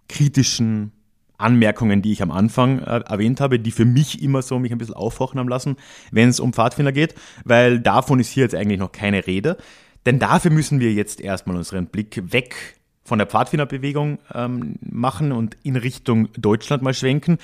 kritischen 0.08 0.92
Anmerkungen, 1.38 2.02
die 2.02 2.12
ich 2.12 2.22
am 2.22 2.32
Anfang 2.32 2.80
äh, 2.80 3.02
erwähnt 3.08 3.40
habe, 3.40 3.60
die 3.60 3.72
für 3.72 3.86
mich 3.86 4.22
immer 4.22 4.42
so 4.42 4.60
mich 4.60 4.72
ein 4.72 4.78
bisschen 4.78 4.96
aufhorchen 4.96 5.40
haben 5.40 5.48
lassen, 5.48 5.78
wenn 6.12 6.30
es 6.30 6.40
um 6.40 6.54
Pfadfinder 6.54 6.92
geht, 6.92 7.16
weil 7.46 7.80
davon 7.80 8.20
ist 8.20 8.30
hier 8.30 8.44
jetzt 8.44 8.56
eigentlich 8.56 8.80
noch 8.80 8.92
keine 8.92 9.26
Rede. 9.26 9.58
Denn 10.06 10.20
dafür 10.20 10.52
müssen 10.52 10.80
wir 10.80 10.94
jetzt 10.94 11.22
erstmal 11.22 11.56
unseren 11.56 11.88
Blick 11.88 12.22
weg 12.32 12.80
von 13.04 13.18
der 13.18 13.28
Pfadfinderbewegung 13.28 14.20
ähm, 14.34 14.76
machen 14.82 15.32
und 15.32 15.58
in 15.64 15.76
Richtung 15.76 16.30
Deutschland 16.38 16.84
mal 16.84 16.94
schwenken. 16.94 17.38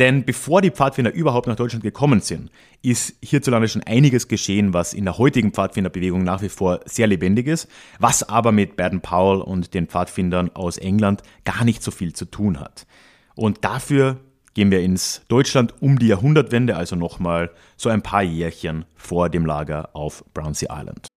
Denn 0.00 0.24
bevor 0.24 0.62
die 0.62 0.70
Pfadfinder 0.70 1.12
überhaupt 1.12 1.46
nach 1.46 1.56
Deutschland 1.56 1.84
gekommen 1.84 2.20
sind, 2.20 2.50
ist 2.80 3.16
hierzulande 3.22 3.68
schon 3.68 3.82
einiges 3.82 4.28
geschehen, 4.28 4.72
was 4.72 4.94
in 4.94 5.04
der 5.04 5.18
heutigen 5.18 5.52
Pfadfinderbewegung 5.52 6.24
nach 6.24 6.40
wie 6.40 6.48
vor 6.48 6.80
sehr 6.86 7.06
lebendig 7.06 7.46
ist, 7.46 7.68
was 7.98 8.26
aber 8.26 8.50
mit 8.50 8.76
Baden 8.76 9.02
Powell 9.02 9.42
und 9.42 9.74
den 9.74 9.88
Pfadfindern 9.88 10.50
aus 10.54 10.78
England 10.78 11.22
gar 11.44 11.66
nicht 11.66 11.82
so 11.82 11.90
viel 11.90 12.14
zu 12.14 12.24
tun 12.24 12.58
hat. 12.58 12.86
Und 13.34 13.62
dafür 13.62 14.16
gehen 14.54 14.70
wir 14.70 14.80
ins 14.80 15.20
Deutschland 15.28 15.74
um 15.82 15.98
die 15.98 16.08
Jahrhundertwende, 16.08 16.76
also 16.76 16.96
nochmal 16.96 17.50
so 17.76 17.90
ein 17.90 18.00
paar 18.00 18.22
Jährchen 18.22 18.86
vor 18.96 19.28
dem 19.28 19.44
Lager 19.44 19.90
auf 19.92 20.24
Brownsea 20.32 20.74
Island. 20.80 21.09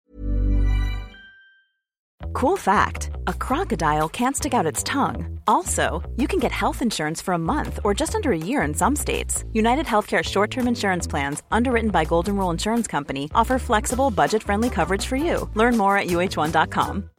Cool 2.32 2.58
fact 2.58 3.10
a 3.28 3.34
crocodile 3.34 4.10
can't 4.10 4.36
stick 4.36 4.54
out 4.54 4.66
its 4.66 4.84
tongue. 4.84 5.40
Also, 5.48 6.02
you 6.18 6.28
can 6.28 6.40
get 6.40 6.52
health 6.52 6.82
insurance 6.82 7.22
for 7.22 7.34
a 7.34 7.38
month 7.38 7.80
or 7.84 7.94
just 7.94 8.16
under 8.16 8.32
a 8.32 8.38
year 8.38 8.62
in 8.64 8.74
some 8.74 8.96
states. 8.96 9.44
United 9.54 9.86
Healthcare 9.86 10.24
short 10.24 10.50
term 10.52 10.68
insurance 10.68 11.08
plans, 11.08 11.44
underwritten 11.52 11.92
by 11.92 12.06
Golden 12.06 12.36
Rule 12.38 12.52
Insurance 12.52 12.88
Company, 12.88 13.30
offer 13.36 13.60
flexible, 13.60 14.10
budget 14.12 14.44
friendly 14.44 14.70
coverage 14.70 15.06
for 15.06 15.16
you. 15.16 15.50
Learn 15.56 15.78
more 15.78 15.98
at 15.98 16.08
uh1.com. 16.08 17.10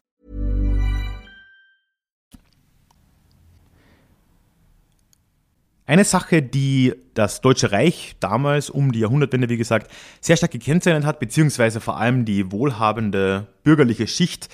Eine 5.87 6.04
Sache, 6.04 6.40
die 6.40 6.94
das 7.12 7.42
Deutsche 7.42 7.70
Reich 7.70 8.16
damals 8.18 8.70
um 8.70 8.90
die 8.90 9.00
Jahrhundertwende, 9.00 9.50
wie 9.50 9.58
gesagt, 9.58 9.90
sehr 10.23 10.38
stark 10.38 10.52
gekennzeichnet 10.52 11.04
hat, 11.04 11.20
beziehungsweise 11.20 11.78
vor 11.80 11.99
allem 11.99 12.25
die 12.25 12.50
wohlhabende 12.50 13.49
bürgerliche 13.64 14.06
Schicht, 14.06 14.49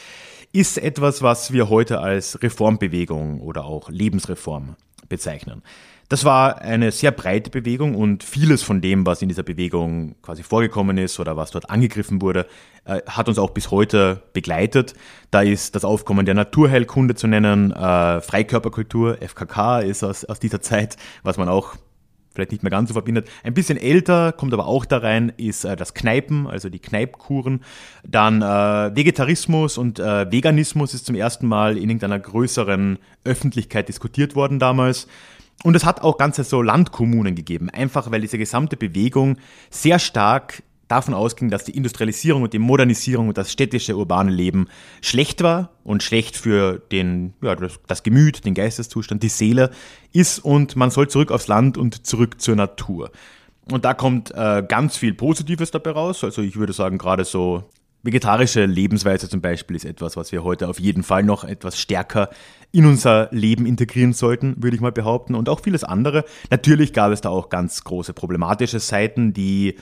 ist 0.52 0.78
etwas, 0.78 1.23
was 1.23 1.52
wir 1.52 1.69
heute 1.69 2.00
als 2.00 2.42
Reformbewegung 2.42 3.40
oder 3.40 3.64
auch 3.64 3.88
Lebensreform 3.88 4.76
bezeichnen. 5.09 5.62
Das 6.09 6.25
war 6.25 6.61
eine 6.61 6.90
sehr 6.90 7.12
breite 7.12 7.50
Bewegung 7.50 7.95
und 7.95 8.25
vieles 8.25 8.64
von 8.64 8.80
dem, 8.80 9.07
was 9.07 9.23
in 9.23 9.28
dieser 9.28 9.45
Bewegung 9.45 10.16
quasi 10.23 10.42
vorgekommen 10.42 10.99
ist 10.99 11.21
oder 11.21 11.37
was 11.37 11.52
dort 11.52 11.71
angegriffen 11.71 12.21
wurde, 12.21 12.47
äh, 12.85 13.00
hat 13.07 13.28
uns 13.28 13.38
auch 13.38 13.50
bis 13.50 13.71
heute 13.71 14.21
begleitet. 14.33 14.95
Da 15.30 15.42
ist 15.42 15.76
das 15.76 15.85
Aufkommen 15.85 16.26
der 16.26 16.35
Naturheilkunde 16.35 17.14
zu 17.14 17.28
nennen, 17.28 17.71
äh, 17.71 18.21
Freikörperkultur, 18.21 19.19
FKK 19.23 19.80
ist 19.83 20.02
aus, 20.02 20.25
aus 20.25 20.40
dieser 20.40 20.61
Zeit, 20.61 20.97
was 21.23 21.37
man 21.37 21.49
auch 21.49 21.76
vielleicht 22.32 22.52
nicht 22.52 22.62
mehr 22.62 22.70
ganz 22.70 22.88
so 22.88 22.94
verbindet. 22.94 23.28
Ein 23.42 23.54
bisschen 23.54 23.78
älter, 23.78 24.32
kommt 24.32 24.52
aber 24.52 24.66
auch 24.66 24.84
da 24.84 24.99
rein, 24.99 25.32
ist 25.37 25.64
äh, 25.64 25.76
das 25.76 25.94
Kneipen, 25.94 26.46
also 26.46 26.68
die 26.68 26.78
Kneipkuren. 26.78 27.62
Dann 28.06 28.42
äh, 28.42 28.96
Vegetarismus 28.96 29.78
und 29.78 29.99
äh, 29.99 30.30
Veganismus 30.30 30.94
ist 30.94 31.06
zum 31.06 31.14
ersten 31.14 31.46
Mal 31.46 31.76
in 31.76 31.84
irgendeiner 31.90 32.18
größeren 32.18 32.99
Öffentlichkeit 33.25 33.88
diskutiert 33.88 34.34
worden 34.34 34.58
damals. 34.58 35.08
Und 35.62 35.76
es 35.76 35.84
hat 35.84 36.00
auch 36.00 36.16
ganze 36.16 36.44
so 36.44 36.62
Landkommunen 36.62 37.34
gegeben, 37.34 37.68
einfach 37.68 38.10
weil 38.10 38.22
diese 38.22 38.38
gesamte 38.38 38.76
Bewegung 38.76 39.37
sehr 39.68 39.99
stark 39.99 40.62
davon 40.90 41.14
ausging, 41.14 41.50
dass 41.50 41.64
die 41.64 41.76
Industrialisierung 41.76 42.42
und 42.42 42.52
die 42.52 42.59
Modernisierung 42.59 43.28
und 43.28 43.38
das 43.38 43.52
städtische 43.52 43.97
urbane 43.97 44.30
Leben 44.30 44.68
schlecht 45.02 45.42
war 45.42 45.70
und 45.85 46.02
schlecht 46.02 46.37
für 46.37 46.78
den, 46.92 47.35
ja, 47.42 47.56
das 47.87 48.02
Gemüt, 48.02 48.44
den 48.44 48.54
Geisteszustand, 48.54 49.23
die 49.23 49.28
Seele 49.28 49.70
ist 50.12 50.38
und 50.40 50.76
man 50.76 50.90
soll 50.90 51.09
zurück 51.09 51.30
aufs 51.30 51.49
Land 51.49 51.78
und 51.78 52.06
zurück 52.06 52.40
zur 52.40 52.56
Natur. 52.56 53.11
Und 53.70 53.85
da 53.85 53.94
kommt 53.94 54.32
äh, 54.35 54.64
ganz 54.66 54.97
viel 54.97 55.14
Positives 55.14 55.70
dabei 55.70 55.92
raus. 55.92 56.25
Also 56.25 56.42
ich 56.42 56.56
würde 56.56 56.73
sagen, 56.73 56.99
gerade 56.99 57.25
so 57.25 57.64
Vegetarische 58.02 58.64
Lebensweise 58.64 59.28
zum 59.28 59.42
Beispiel 59.42 59.76
ist 59.76 59.85
etwas, 59.85 60.16
was 60.16 60.32
wir 60.32 60.42
heute 60.42 60.68
auf 60.68 60.80
jeden 60.80 61.02
Fall 61.02 61.23
noch 61.23 61.44
etwas 61.44 61.78
stärker 61.78 62.30
in 62.73 62.87
unser 62.87 63.28
Leben 63.30 63.66
integrieren 63.66 64.14
sollten, 64.14 64.54
würde 64.62 64.75
ich 64.75 64.80
mal 64.80 64.92
behaupten. 64.92 65.35
Und 65.35 65.50
auch 65.50 65.61
vieles 65.61 65.85
andere. 65.85 66.25
Natürlich 66.50 66.94
gab 66.94 67.12
es 67.12 67.20
da 67.20 67.28
auch 67.28 67.50
ganz 67.50 67.85
große 67.85 68.14
problematische 68.14 68.80
Seiten, 68.80 69.35
die 69.35 69.76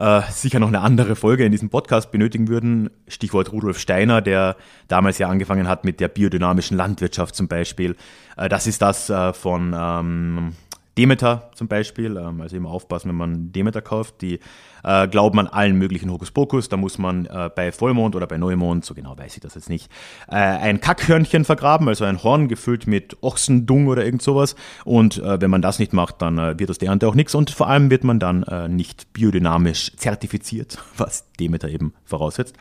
äh, 0.00 0.22
sicher 0.30 0.58
noch 0.58 0.68
eine 0.68 0.80
andere 0.80 1.14
Folge 1.14 1.44
in 1.44 1.52
diesem 1.52 1.68
Podcast 1.68 2.10
benötigen 2.10 2.48
würden. 2.48 2.88
Stichwort 3.06 3.52
Rudolf 3.52 3.78
Steiner, 3.78 4.22
der 4.22 4.56
damals 4.88 5.18
ja 5.18 5.28
angefangen 5.28 5.68
hat 5.68 5.84
mit 5.84 6.00
der 6.00 6.08
biodynamischen 6.08 6.76
Landwirtschaft 6.76 7.34
zum 7.34 7.48
Beispiel. 7.48 7.96
Äh, 8.36 8.48
das 8.48 8.66
ist 8.66 8.80
das 8.80 9.10
äh, 9.10 9.34
von 9.34 9.76
ähm, 9.78 10.52
Demeter 10.98 11.50
zum 11.54 11.68
Beispiel, 11.68 12.16
ähm, 12.16 12.40
also 12.40 12.56
immer 12.56 12.70
aufpassen, 12.70 13.08
wenn 13.08 13.16
man 13.16 13.52
Demeter 13.52 13.80
kauft, 13.80 14.20
die 14.22 14.40
äh, 14.82 15.08
glauben 15.08 15.38
an 15.38 15.46
allen 15.46 15.76
möglichen 15.76 16.10
Hokuspokus, 16.10 16.68
da 16.68 16.76
muss 16.76 16.98
man 16.98 17.26
äh, 17.26 17.50
bei 17.54 17.72
Vollmond 17.72 18.16
oder 18.16 18.26
bei 18.26 18.38
Neumond, 18.38 18.84
so 18.84 18.94
genau 18.94 19.16
weiß 19.16 19.34
ich 19.36 19.40
das 19.40 19.54
jetzt 19.54 19.68
nicht, 19.68 19.90
äh, 20.28 20.34
ein 20.34 20.80
Kackhörnchen 20.80 21.44
vergraben, 21.44 21.88
also 21.88 22.04
ein 22.04 22.22
Horn 22.22 22.48
gefüllt 22.48 22.86
mit 22.86 23.16
Ochsendung 23.22 23.86
oder 23.86 24.04
irgend 24.04 24.22
sowas 24.22 24.56
und 24.84 25.18
äh, 25.18 25.40
wenn 25.40 25.50
man 25.50 25.62
das 25.62 25.78
nicht 25.78 25.92
macht, 25.92 26.22
dann 26.22 26.38
äh, 26.38 26.58
wird 26.58 26.70
aus 26.70 26.78
der 26.78 26.88
Ernte 26.88 27.08
auch 27.08 27.14
nichts 27.14 27.34
und 27.34 27.50
vor 27.50 27.68
allem 27.68 27.90
wird 27.90 28.04
man 28.04 28.18
dann 28.18 28.42
äh, 28.42 28.68
nicht 28.68 29.12
biodynamisch 29.12 29.96
zertifiziert, 29.96 30.78
was 30.96 31.30
Demeter 31.38 31.68
eben 31.68 31.94
voraussetzt. 32.04 32.56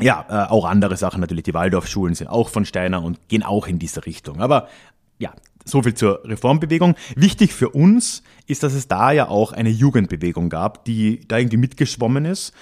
Ja, 0.00 0.48
auch 0.50 0.64
andere 0.64 0.96
Sachen 0.96 1.20
natürlich. 1.20 1.44
Die 1.44 1.54
Waldorfschulen 1.54 2.16
sind 2.16 2.26
auch 2.26 2.48
von 2.48 2.64
Steiner 2.64 3.00
und 3.04 3.28
gehen 3.28 3.44
auch 3.44 3.68
in 3.68 3.78
diese 3.78 4.04
Richtung. 4.04 4.40
Aber 4.40 4.66
ja, 5.18 5.32
so 5.64 5.82
viel 5.82 5.94
zur 5.94 6.20
Reformbewegung. 6.24 6.94
Wichtig 7.16 7.52
für 7.52 7.70
uns 7.70 8.22
ist, 8.46 8.62
dass 8.62 8.74
es 8.74 8.88
da 8.88 9.12
ja 9.12 9.28
auch 9.28 9.52
eine 9.52 9.70
Jugendbewegung 9.70 10.48
gab, 10.50 10.84
die 10.84 11.20
da 11.26 11.38
irgendwie 11.38 11.56
mitgeschwommen 11.56 12.24
ist. 12.24 12.52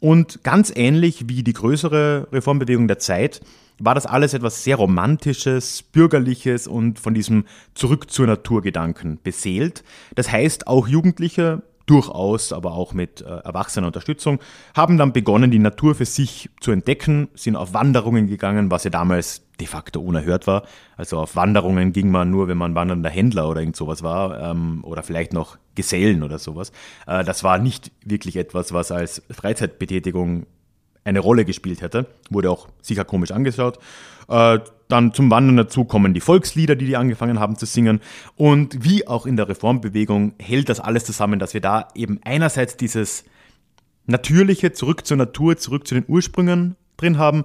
Und 0.00 0.42
ganz 0.42 0.72
ähnlich 0.74 1.28
wie 1.28 1.42
die 1.42 1.52
größere 1.52 2.28
Reformbewegung 2.32 2.88
der 2.88 2.98
Zeit 2.98 3.40
war 3.78 3.94
das 3.94 4.06
alles 4.06 4.34
etwas 4.34 4.64
sehr 4.64 4.76
Romantisches, 4.76 5.82
Bürgerliches 5.82 6.66
und 6.66 6.98
von 6.98 7.14
diesem 7.14 7.44
Zurück 7.74 8.10
zur 8.10 8.26
Natur 8.26 8.62
Gedanken 8.62 9.18
beseelt. 9.22 9.82
Das 10.14 10.30
heißt, 10.30 10.66
auch 10.66 10.86
Jugendliche 10.86 11.62
durchaus, 11.86 12.52
aber 12.52 12.72
auch 12.72 12.92
mit 12.92 13.20
äh, 13.20 13.24
erwachsener 13.24 13.86
Unterstützung, 13.86 14.38
haben 14.74 14.98
dann 14.98 15.12
begonnen, 15.12 15.50
die 15.50 15.58
Natur 15.58 15.94
für 15.94 16.04
sich 16.04 16.50
zu 16.60 16.70
entdecken, 16.70 17.28
sind 17.34 17.56
auf 17.56 17.74
Wanderungen 17.74 18.26
gegangen, 18.26 18.70
was 18.70 18.84
ja 18.84 18.90
damals 18.90 19.42
de 19.60 19.66
facto 19.66 20.00
unerhört 20.00 20.46
war. 20.46 20.64
Also 20.96 21.18
auf 21.18 21.36
Wanderungen 21.36 21.92
ging 21.92 22.10
man 22.10 22.30
nur, 22.30 22.48
wenn 22.48 22.58
man 22.58 22.74
wandernder 22.74 23.10
Händler 23.10 23.48
oder 23.48 23.60
irgend 23.60 23.76
sowas 23.76 24.02
war 24.02 24.50
ähm, 24.50 24.80
oder 24.82 25.02
vielleicht 25.02 25.32
noch 25.32 25.58
Gesellen 25.74 26.22
oder 26.22 26.38
sowas. 26.38 26.72
Äh, 27.06 27.24
das 27.24 27.44
war 27.44 27.58
nicht 27.58 27.92
wirklich 28.04 28.36
etwas, 28.36 28.72
was 28.72 28.90
als 28.92 29.22
Freizeitbetätigung 29.30 30.46
eine 31.04 31.20
Rolle 31.20 31.44
gespielt 31.44 31.82
hätte. 31.82 32.06
Wurde 32.30 32.50
auch 32.50 32.68
sicher 32.80 33.04
komisch 33.04 33.32
angeschaut. 33.32 33.78
Äh, 34.28 34.60
dann 34.88 35.14
zum 35.14 35.30
Wandern 35.30 35.56
dazu 35.56 35.84
kommen 35.84 36.12
die 36.14 36.20
Volkslieder, 36.20 36.76
die 36.76 36.86
die 36.86 36.96
angefangen 36.96 37.40
haben 37.40 37.56
zu 37.56 37.66
singen. 37.66 38.00
Und 38.36 38.84
wie 38.84 39.06
auch 39.06 39.26
in 39.26 39.36
der 39.36 39.48
Reformbewegung 39.48 40.34
hält 40.38 40.68
das 40.68 40.80
alles 40.80 41.04
zusammen, 41.04 41.38
dass 41.38 41.54
wir 41.54 41.60
da 41.60 41.88
eben 41.94 42.20
einerseits 42.24 42.76
dieses 42.76 43.24
natürliche, 44.06 44.72
zurück 44.72 45.06
zur 45.06 45.16
Natur, 45.16 45.56
zurück 45.56 45.86
zu 45.86 45.94
den 45.94 46.04
Ursprüngen 46.06 46.76
drin 46.96 47.18
haben. 47.18 47.44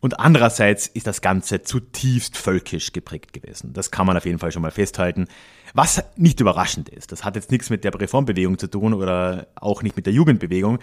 Und 0.00 0.20
andererseits 0.20 0.86
ist 0.86 1.06
das 1.06 1.22
Ganze 1.22 1.62
zutiefst 1.62 2.36
völkisch 2.36 2.92
geprägt 2.92 3.32
gewesen. 3.32 3.72
Das 3.72 3.90
kann 3.90 4.06
man 4.06 4.16
auf 4.16 4.26
jeden 4.26 4.38
Fall 4.38 4.52
schon 4.52 4.60
mal 4.60 4.70
festhalten. 4.70 5.28
Was 5.72 6.04
nicht 6.16 6.40
überraschend 6.40 6.90
ist. 6.90 7.10
Das 7.10 7.24
hat 7.24 7.36
jetzt 7.36 7.50
nichts 7.50 7.70
mit 7.70 7.84
der 7.84 7.98
Reformbewegung 7.98 8.58
zu 8.58 8.68
tun 8.68 8.92
oder 8.92 9.46
auch 9.54 9.82
nicht 9.82 9.96
mit 9.96 10.04
der 10.04 10.12
Jugendbewegung 10.12 10.78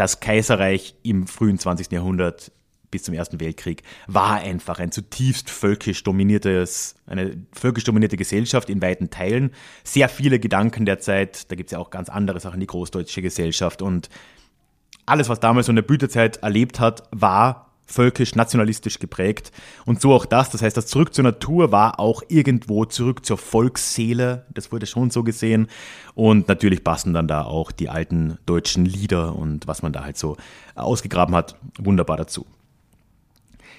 das 0.00 0.18
Kaiserreich 0.18 0.94
im 1.02 1.26
frühen 1.26 1.58
20. 1.58 1.92
Jahrhundert 1.92 2.52
bis 2.90 3.02
zum 3.02 3.12
Ersten 3.12 3.38
Weltkrieg 3.38 3.82
war 4.06 4.36
einfach 4.36 4.78
ein 4.78 4.92
zutiefst 4.92 5.50
völkisch 5.50 6.02
dominiertes, 6.04 6.94
eine 7.06 7.36
völkisch 7.52 7.84
dominierte 7.84 8.16
Gesellschaft 8.16 8.70
in 8.70 8.80
weiten 8.80 9.10
Teilen. 9.10 9.50
Sehr 9.84 10.08
viele 10.08 10.40
Gedanken 10.40 10.86
der 10.86 11.00
Zeit, 11.00 11.50
da 11.50 11.54
gibt 11.54 11.68
es 11.68 11.72
ja 11.72 11.78
auch 11.78 11.90
ganz 11.90 12.08
andere 12.08 12.40
Sachen, 12.40 12.60
die 12.60 12.66
großdeutsche 12.66 13.20
Gesellschaft 13.20 13.82
und 13.82 14.08
alles, 15.04 15.28
was 15.28 15.38
damals 15.38 15.66
so 15.66 15.72
in 15.72 15.76
der 15.76 15.82
Blütezeit 15.82 16.38
erlebt 16.38 16.80
hat, 16.80 17.02
war 17.10 17.69
völkisch, 17.90 18.34
nationalistisch 18.34 18.98
geprägt. 18.98 19.52
Und 19.84 20.00
so 20.00 20.12
auch 20.14 20.24
das. 20.24 20.50
Das 20.50 20.62
heißt, 20.62 20.76
das 20.76 20.86
Zurück 20.86 21.12
zur 21.12 21.24
Natur 21.24 21.72
war 21.72 22.00
auch 22.00 22.22
irgendwo 22.28 22.84
zurück 22.84 23.24
zur 23.24 23.38
Volksseele. 23.38 24.46
Das 24.54 24.72
wurde 24.72 24.86
schon 24.86 25.10
so 25.10 25.22
gesehen. 25.22 25.68
Und 26.14 26.48
natürlich 26.48 26.84
passen 26.84 27.12
dann 27.12 27.28
da 27.28 27.42
auch 27.42 27.72
die 27.72 27.88
alten 27.88 28.38
deutschen 28.46 28.84
Lieder 28.84 29.34
und 29.36 29.66
was 29.66 29.82
man 29.82 29.92
da 29.92 30.04
halt 30.04 30.16
so 30.16 30.36
ausgegraben 30.74 31.34
hat, 31.34 31.56
wunderbar 31.78 32.16
dazu. 32.16 32.46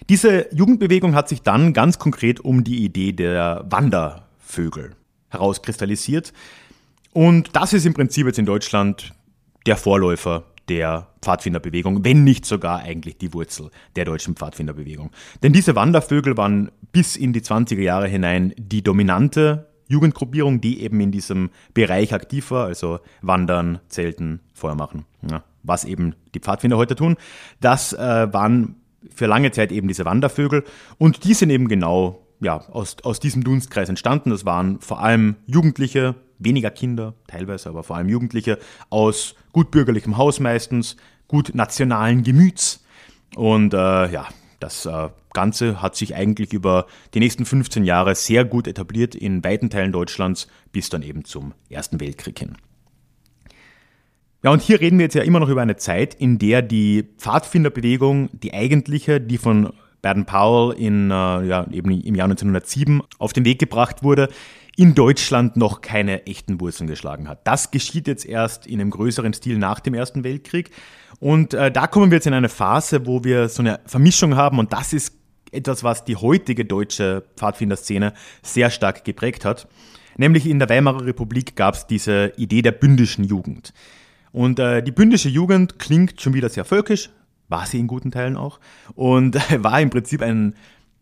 Diese 0.10 0.54
Jugendbewegung 0.54 1.16
hat 1.16 1.30
sich 1.30 1.42
dann 1.42 1.74
ganz 1.74 2.00
konkret 2.00 2.40
um 2.40 2.64
die 2.64 2.84
Idee 2.84 3.14
der 3.14 3.66
Wandervögel 3.70 4.96
herauskristallisiert. 5.30 6.34
Und 7.14 7.56
das 7.56 7.74
ist 7.74 7.86
im 7.86 7.94
Prinzip 7.94 8.26
jetzt 8.26 8.40
in 8.40 8.46
Deutschland 8.46 9.14
der 9.66 9.78
Vorläufer 9.78 10.44
der 10.72 11.10
Pfadfinderbewegung, 11.22 12.06
wenn 12.06 12.24
nicht 12.24 12.46
sogar 12.46 12.80
eigentlich 12.80 13.18
die 13.18 13.34
Wurzel 13.34 13.72
der 13.98 14.06
deutschen 14.06 14.38
Pfadfinderbewegung. 14.38 15.12
Denn 15.44 15.52
diese 15.52 15.76
Wandervögel 15.76 16.38
waren 16.38 16.72
bis 16.94 17.18
in 17.18 17.34
die 17.34 17.42
20er 17.42 17.82
Jahre 17.82 18.08
hinein 18.08 18.54
die 18.58 18.82
dominante 18.82 19.68
Jugendgruppierung, 19.90 20.62
die 20.62 20.82
eben 20.82 21.02
in 21.02 21.12
diesem 21.12 21.50
Bereich 21.74 22.14
aktiv 22.14 22.52
war, 22.52 22.68
also 22.68 23.00
Wandern, 23.22 23.80
Zelten, 23.90 24.40
Feuer 24.54 24.76
machen, 24.76 25.06
ja, 25.30 25.44
was 25.64 25.84
eben 25.84 26.16
die 26.34 26.40
Pfadfinder 26.40 26.78
heute 26.78 26.96
tun. 26.96 27.18
Das 27.60 27.92
äh, 27.92 28.32
waren 28.32 28.78
für 29.14 29.26
lange 29.26 29.52
Zeit 29.52 29.74
eben 29.74 29.90
diese 29.90 30.06
Wandervögel 30.06 30.64
und 30.98 31.26
die 31.26 31.34
sind 31.34 31.50
eben 31.50 31.68
genau 31.68 32.26
ja, 32.40 32.62
aus, 32.70 32.96
aus 33.04 33.20
diesem 33.20 33.44
Dunstkreis 33.44 33.90
entstanden. 33.90 34.30
Das 34.30 34.46
waren 34.46 34.80
vor 34.80 35.02
allem 35.02 35.36
Jugendliche, 35.48 36.16
weniger 36.44 36.72
Kinder, 36.72 37.14
teilweise 37.28 37.70
aber 37.70 37.84
vor 37.84 37.96
allem 37.96 38.10
Jugendliche, 38.10 38.58
aus 38.90 39.36
gut 39.52 39.72
bürgerlichem 39.72 40.18
Haus 40.18 40.40
meistens, 40.40 40.98
gut 41.28 41.54
nationalen 41.54 42.24
Gemüts. 42.24 42.84
Und 43.36 43.74
äh, 43.74 43.78
ja, 44.12 44.28
das 44.60 44.86
äh, 44.86 45.10
Ganze 45.34 45.82
hat 45.82 45.96
sich 45.96 46.16
eigentlich 46.16 46.54
über 46.54 46.88
die 47.14 47.20
nächsten 47.20 47.46
15 47.46 47.84
Jahre 47.84 48.16
sehr 48.16 48.46
gut 48.46 48.68
etabliert 48.68 49.16
in 49.16 49.44
weiten 49.44 49.70
Teilen 49.70 49.92
Deutschlands 49.92 50.48
bis 50.72 50.90
dann 50.90 51.04
eben 51.04 51.26
zum 51.26 51.54
Ersten 51.70 52.00
Weltkrieg 52.00 52.38
hin. 52.40 52.58
Ja, 54.44 54.52
und 54.52 54.62
hier 54.62 54.82
reden 54.82 54.98
wir 54.98 55.06
jetzt 55.06 55.14
ja 55.14 55.22
immer 55.22 55.40
noch 55.40 55.50
über 55.50 55.62
eine 55.62 55.78
Zeit, 55.78 56.16
in 56.16 56.40
der 56.40 56.64
die 56.64 57.08
Pfadfinderbewegung, 57.18 58.30
die 58.34 58.54
eigentliche, 58.54 59.22
die 59.22 59.38
von 59.38 59.72
Baden-Powell 60.02 60.76
in, 60.78 61.12
äh, 61.12 61.14
ja, 61.14 61.68
eben 61.72 61.92
im 61.92 62.16
Jahr 62.16 62.26
1907 62.26 63.02
auf 63.20 63.34
den 63.34 63.46
Weg 63.46 63.60
gebracht 63.60 64.02
wurde, 64.04 64.30
in 64.78 64.96
Deutschland 64.96 65.58
noch 65.58 65.82
keine 65.82 66.26
echten 66.26 66.60
Wurzeln 66.60 66.88
geschlagen 66.88 67.28
hat. 67.28 67.42
Das 67.46 67.72
geschieht 67.72 68.08
jetzt 68.08 68.26
erst 68.26 68.66
in 68.66 68.80
einem 68.80 68.90
größeren 68.90 69.34
Stil 69.34 69.58
nach 69.58 69.80
dem 69.80 69.94
Ersten 69.94 70.24
Weltkrieg. 70.24 70.72
Und 71.20 71.54
äh, 71.54 71.72
da 71.72 71.88
kommen 71.88 72.10
wir 72.10 72.18
jetzt 72.18 72.28
in 72.28 72.34
eine 72.34 72.50
Phase, 72.50 73.06
wo 73.06 73.24
wir 73.24 73.50
so 73.50 73.62
eine 73.62 73.80
Vermischung 73.86 74.36
haben 74.36 74.60
und 74.60 74.74
das 74.74 74.94
ist 74.94 75.14
etwas, 75.52 75.84
was 75.84 76.06
die 76.06 76.16
heutige 76.16 76.66
deutsche 76.66 77.24
Pfadfinderszene 77.36 78.14
sehr 78.42 78.70
stark 78.70 79.04
geprägt 79.04 79.44
hat. 79.44 79.68
Nämlich 80.18 80.48
in 80.48 80.60
der 80.60 80.70
Weimarer 80.70 81.06
Republik 81.06 81.56
gab 81.56 81.76
es 81.76 81.88
diese 81.88 82.34
Idee 82.38 82.62
der 82.62 82.72
bündischen 82.72 83.24
Jugend. 83.24 83.74
Und 84.32 84.60
äh, 84.60 84.82
die 84.82 84.92
bündische 84.92 85.30
Jugend 85.30 85.80
klingt 85.80 86.22
schon 86.22 86.34
wieder 86.34 86.50
sehr 86.50 86.66
völkisch, 86.66 87.10
war 87.50 87.66
sie 87.66 87.80
in 87.80 87.88
guten 87.88 88.12
Teilen 88.12 88.38
auch, 88.38 88.60
und 88.96 89.36
war 89.64 89.82
im 89.82 89.90
Prinzip 89.90 90.22
ein 90.22 90.56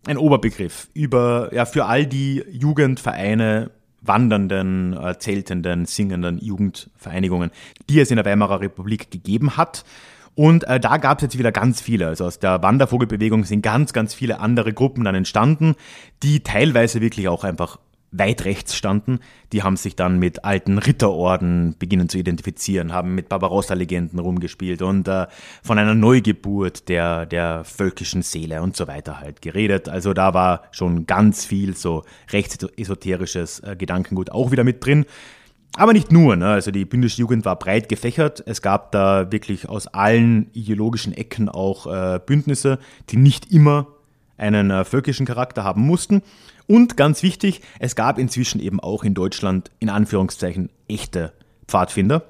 ein 0.06 0.18
Oberbegriff 0.18 0.90
über, 0.94 1.50
ja, 1.54 1.66
für 1.66 1.86
all 1.86 2.06
die 2.06 2.44
Jugendvereine, 2.52 3.72
wandernden, 4.02 4.94
äh, 4.94 5.18
zeltenden, 5.20 5.86
singenden 5.86 6.38
Jugendvereinigungen, 6.38 7.52
die 7.90 8.00
es 8.00 8.12
in 8.12 8.16
der 8.16 8.26
Weimarer 8.26 8.62
Republik 8.62 9.12
gegeben 9.12 9.58
hat. 9.58 9.84
Und 10.36 10.64
äh, 10.66 10.80
da 10.80 10.98
gab 10.98 11.18
es 11.18 11.24
jetzt 11.24 11.38
wieder 11.38 11.52
ganz 11.52 11.82
viele. 11.82 12.08
Also 12.08 12.26
aus 12.26 12.40
der 12.40 12.62
Wandervogelbewegung 12.64 13.44
sind 13.44 13.62
ganz, 13.62 13.92
ganz 13.92 14.14
viele 14.14 14.40
andere 14.40 14.72
Gruppen 14.72 15.04
dann 15.04 15.16
entstanden, 15.16 15.76
die 16.24 16.42
teilweise 16.42 17.02
wirklich 17.02 17.28
auch 17.28 17.44
einfach 17.44 17.78
weit 18.12 18.46
rechts 18.46 18.76
standen, 18.76 19.20
die 19.54 19.64
haben 19.64 19.78
sich 19.78 19.96
dann 19.96 20.20
mit 20.20 20.44
alten 20.44 20.78
Ritterorden 20.78 21.76
beginnen 21.78 22.10
zu 22.10 22.18
identifizieren, 22.18 22.92
haben 22.92 23.16
mit 23.16 23.30
Barbarossa-Legenden 23.30 24.20
rumgespielt 24.20 24.82
und 24.82 25.08
äh, 25.08 25.28
von 25.64 25.78
einer 25.78 25.94
Neugeburt 25.94 26.90
der, 26.90 27.26
der 27.26 27.64
völkischen 27.64 28.22
Seele 28.22 28.62
und 28.62 28.76
so 28.76 28.88
weiter 28.88 29.20
halt 29.20 29.42
geredet. 29.42 29.90
Also 29.90 30.14
da 30.14 30.34
war 30.34 30.64
schon 30.72 31.06
ganz 31.06 31.46
viel 31.46 31.76
so 31.76 32.04
rechtsesoterisches 32.32 33.60
äh, 33.60 33.76
Gedankengut 33.76 34.32
auch 34.32 34.52
wieder 34.52 34.64
mit 34.64 34.84
drin. 34.84 35.06
Aber 35.76 35.94
nicht 35.94 36.12
nur, 36.12 36.36
ne? 36.36 36.48
also 36.48 36.72
die 36.72 36.86
bündische 36.86 37.22
Jugend 37.22 37.46
war 37.46 37.58
breit 37.58 37.90
gefächert. 37.90 38.44
Es 38.46 38.62
gab 38.62 38.92
da 38.92 39.32
wirklich 39.32 39.70
aus 39.70 39.88
allen 39.88 40.50
ideologischen 40.54 41.14
Ecken 41.14 41.48
auch 41.48 41.86
äh, 41.86 42.20
Bündnisse, 42.26 42.80
die 43.10 43.18
nicht 43.18 43.52
immer 43.52 43.88
einen 44.38 44.72
äh, 44.72 44.84
völkischen 44.84 45.26
Charakter 45.26 45.64
haben 45.64 45.82
mussten. 45.82 46.24
Und 46.70 46.98
ganz 46.98 47.24
wichtig, 47.24 47.62
es 47.80 47.96
gab 47.96 48.20
inzwischen 48.20 48.62
eben 48.62 48.80
auch 48.80 49.04
in 49.04 49.16
Deutschland 49.16 49.72
in 49.80 49.90
Anführungszeichen 49.90 50.70
echte 50.88 51.34
Pfadfinder, 51.68 52.26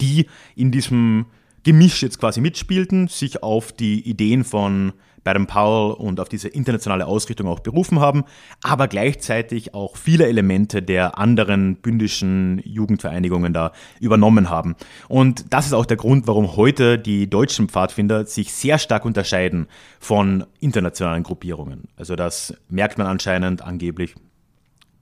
die 0.00 0.26
in 0.56 0.72
diesem 0.72 1.26
gemischt 1.62 2.02
jetzt 2.02 2.18
quasi 2.18 2.40
mitspielten, 2.40 3.06
sich 3.06 3.44
auf 3.44 3.70
die 3.70 4.00
Ideen 4.00 4.42
von 4.42 4.92
Baden 5.24 5.46
Powell 5.46 5.92
und 5.92 6.20
auf 6.20 6.28
diese 6.28 6.48
internationale 6.48 7.06
Ausrichtung 7.06 7.48
auch 7.48 7.60
berufen 7.60 8.00
haben, 8.00 8.24
aber 8.62 8.88
gleichzeitig 8.88 9.74
auch 9.74 9.96
viele 9.96 10.26
Elemente 10.26 10.82
der 10.82 11.18
anderen 11.18 11.76
bündischen 11.76 12.60
Jugendvereinigungen 12.64 13.52
da 13.52 13.72
übernommen 14.00 14.50
haben. 14.50 14.76
Und 15.08 15.52
das 15.52 15.66
ist 15.66 15.72
auch 15.72 15.86
der 15.86 15.96
Grund, 15.96 16.26
warum 16.26 16.56
heute 16.56 16.98
die 16.98 17.28
deutschen 17.28 17.68
Pfadfinder 17.68 18.26
sich 18.26 18.52
sehr 18.52 18.78
stark 18.78 19.04
unterscheiden 19.04 19.66
von 20.00 20.44
internationalen 20.60 21.22
Gruppierungen. 21.22 21.88
Also 21.96 22.16
das 22.16 22.54
merkt 22.68 22.98
man 22.98 23.06
anscheinend 23.06 23.62
angeblich, 23.62 24.14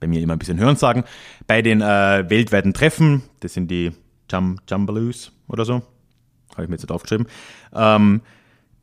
bei 0.00 0.07
mir 0.07 0.20
immer 0.20 0.35
ein 0.35 0.38
bisschen 0.38 0.59
hören 0.59 0.76
sagen, 0.76 1.05
bei 1.46 1.62
den 1.62 1.81
äh, 1.81 2.24
weltweiten 2.29 2.74
Treffen, 2.74 3.22
das 3.40 3.55
sind 3.55 3.70
die 3.70 3.92
Jum 4.31 4.59
Jumbaloos 4.68 5.33
oder 5.48 5.64
so, 5.64 5.83
habe 6.52 6.64
ich 6.64 6.68
mir 6.68 6.76
jetzt 6.76 6.90
aufgeschrieben, 6.90 7.26
ähm, 7.74 8.20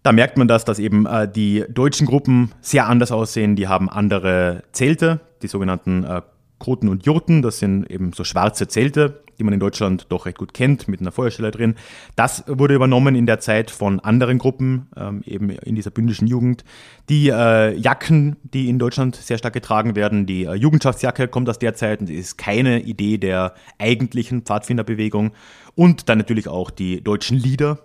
da 0.03 0.11
merkt 0.11 0.37
man 0.37 0.47
das, 0.47 0.65
dass 0.65 0.79
eben 0.79 1.05
äh, 1.05 1.31
die 1.31 1.63
deutschen 1.69 2.05
Gruppen 2.05 2.51
sehr 2.61 2.87
anders 2.87 3.11
aussehen. 3.11 3.55
Die 3.55 3.67
haben 3.67 3.89
andere 3.89 4.63
Zelte, 4.73 5.21
die 5.41 5.47
sogenannten 5.47 6.03
äh, 6.03 6.21
Koten 6.59 6.89
und 6.89 7.05
Jurten. 7.05 7.41
Das 7.41 7.59
sind 7.59 7.89
eben 7.89 8.13
so 8.13 8.25
schwarze 8.25 8.67
Zelte, 8.67 9.23
die 9.39 9.43
man 9.45 9.53
in 9.53 9.61
Deutschland 9.61 10.07
doch 10.09 10.25
recht 10.25 10.37
gut 10.37 10.53
kennt, 10.53 10.89
mit 10.89 10.99
einer 10.99 11.11
Feuerstelle 11.11 11.51
drin. 11.51 11.75
Das 12.17 12.43
wurde 12.47 12.75
übernommen 12.75 13.15
in 13.15 13.25
der 13.25 13.39
Zeit 13.39 13.71
von 13.71 14.01
anderen 14.01 14.39
Gruppen, 14.39 14.87
ähm, 14.95 15.23
eben 15.25 15.49
in 15.49 15.75
dieser 15.75 15.91
bündischen 15.91 16.27
Jugend. 16.27 16.65
Die 17.09 17.29
äh, 17.29 17.73
Jacken, 17.75 18.35
die 18.43 18.69
in 18.69 18.79
Deutschland 18.79 19.15
sehr 19.15 19.37
stark 19.37 19.53
getragen 19.53 19.95
werden, 19.95 20.25
die 20.25 20.43
äh, 20.43 20.53
Jugendschaftsjacke 20.53 21.29
kommt 21.29 21.49
aus 21.49 21.59
der 21.59 21.75
Zeit 21.75 22.01
und 22.01 22.09
ist 22.09 22.37
keine 22.37 22.81
Idee 22.81 23.17
der 23.17 23.55
eigentlichen 23.79 24.43
Pfadfinderbewegung. 24.43 25.31
Und 25.75 26.09
dann 26.09 26.17
natürlich 26.17 26.47
auch 26.49 26.71
die 26.71 27.01
deutschen 27.01 27.37
Lieder, 27.37 27.79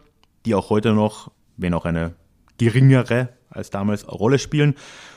die 0.47 0.55
auch 0.55 0.71
heute 0.71 0.93
noch 0.93 1.31
wenn 1.59 1.75
auch 1.75 1.85
eine 1.85 2.15
geringere 2.57 3.29
als 3.51 3.71
damals 3.71 4.09
Rolle 4.09 4.39
spielen. 4.39 4.75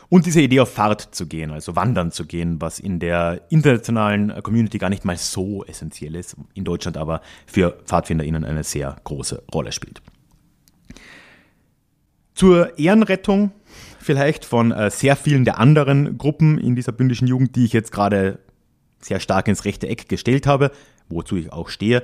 Und 0.10 0.26
diese 0.26 0.42
Idee 0.42 0.60
auf 0.60 0.74
Fahrt 0.74 1.16
zu 1.16 1.26
gehen, 1.26 1.52
also 1.52 1.76
wandern 1.76 2.12
zu 2.12 2.26
gehen, 2.26 2.60
was 2.60 2.80
in 2.80 3.00
der 3.00 3.42
internationalen 3.50 4.44
Community 4.44 4.78
gar 4.78 4.90
nicht 4.90 5.06
mal 5.06 5.18
so 5.18 5.64
essentiell 5.64 6.16
ist, 6.16 6.36
in 6.54 6.66
Deutschland 6.66 6.98
aber 6.98 7.22
für 7.46 7.78
PfadfinderInnen 7.86 8.44
eine 8.44 8.64
sehr 8.64 8.98
große 9.06 9.44
Rolle 9.54 9.72
spielt. 9.72 10.02
Zur 12.36 12.78
Ehrenrettung 12.78 13.52
vielleicht 14.00 14.44
von 14.44 14.72
äh, 14.72 14.90
sehr 14.90 15.16
vielen 15.16 15.46
der 15.46 15.60
anderen 15.60 16.18
Gruppen 16.18 16.58
in 16.58 16.76
dieser 16.76 16.92
bündischen 16.92 17.28
Jugend, 17.28 17.56
die 17.56 17.66
ich 17.66 17.74
jetzt 17.74 17.92
gerade 17.92 18.40
sehr 19.00 19.20
stark 19.20 19.48
ins 19.48 19.64
rechte 19.64 19.88
Eck 19.88 20.10
gestellt 20.10 20.46
habe, 20.46 20.72
wozu 21.08 21.38
ich 21.38 21.54
auch 21.54 21.70
stehe, 21.70 22.04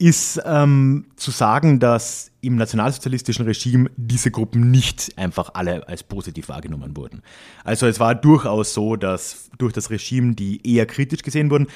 ist 0.00 0.40
ähm, 0.46 1.04
zu 1.16 1.30
sagen, 1.30 1.78
dass 1.78 2.32
im 2.40 2.56
nationalsozialistischen 2.56 3.44
Regime 3.44 3.90
diese 3.96 4.30
Gruppen 4.30 4.70
nicht 4.70 5.12
einfach 5.18 5.50
alle 5.52 5.86
als 5.88 6.02
positiv 6.02 6.48
wahrgenommen 6.48 6.96
wurden. 6.96 7.22
Also 7.64 7.86
es 7.86 8.00
war 8.00 8.14
durchaus 8.14 8.72
so, 8.72 8.96
dass 8.96 9.50
durch 9.58 9.74
das 9.74 9.90
Regime 9.90 10.34
die 10.34 10.66
eher 10.66 10.86
kritisch 10.86 11.22
gesehen 11.22 11.50
wurden, 11.50 11.66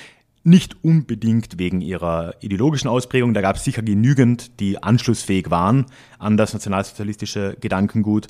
nicht 0.43 0.83
unbedingt 0.83 1.59
wegen 1.59 1.83
ihrer 1.83 2.35
ideologischen 2.41 2.89
Ausprägung. 2.89 3.35
Da 3.35 3.43
gab 3.43 3.57
es 3.57 3.65
sicher 3.65 3.83
genügend, 3.83 4.59
die 4.59 4.83
anschlussfähig 4.83 5.51
waren 5.51 5.85
an 6.19 6.39
das 6.39 6.55
nationalsozialistische 6.55 7.59
Gedankengut. 7.61 8.29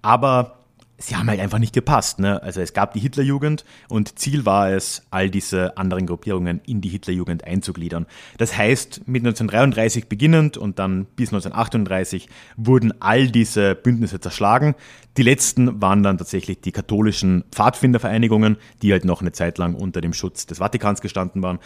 Aber 0.00 0.63
sie 0.98 1.16
haben 1.16 1.28
halt 1.28 1.40
einfach 1.40 1.58
nicht 1.58 1.72
gepasst. 1.72 2.18
Ne? 2.18 2.42
Also 2.42 2.60
es 2.60 2.72
gab 2.72 2.92
die 2.92 3.00
Hitlerjugend 3.00 3.64
und 3.88 4.18
Ziel 4.18 4.46
war 4.46 4.70
es, 4.70 5.02
all 5.10 5.30
diese 5.30 5.76
anderen 5.76 6.06
Gruppierungen 6.06 6.60
in 6.66 6.80
die 6.80 6.88
Hitlerjugend 6.88 7.44
einzugliedern. 7.44 8.06
Das 8.38 8.56
heißt, 8.56 9.06
mit 9.06 9.22
1933 9.22 10.08
beginnend 10.08 10.56
und 10.56 10.78
dann 10.78 11.06
bis 11.16 11.30
1938 11.30 12.28
wurden 12.56 12.92
all 13.00 13.28
diese 13.28 13.74
Bündnisse 13.74 14.20
zerschlagen. 14.20 14.74
Die 15.16 15.22
letzten 15.22 15.80
waren 15.80 16.02
dann 16.02 16.18
tatsächlich 16.18 16.60
die 16.60 16.72
katholischen 16.72 17.44
Pfadfindervereinigungen, 17.50 18.56
die 18.82 18.92
halt 18.92 19.04
noch 19.04 19.20
eine 19.20 19.32
Zeit 19.32 19.58
lang 19.58 19.74
unter 19.74 20.00
dem 20.00 20.12
Schutz 20.12 20.46
des 20.46 20.58
Vatikans 20.58 21.00
gestanden 21.00 21.42
waren. 21.42 21.58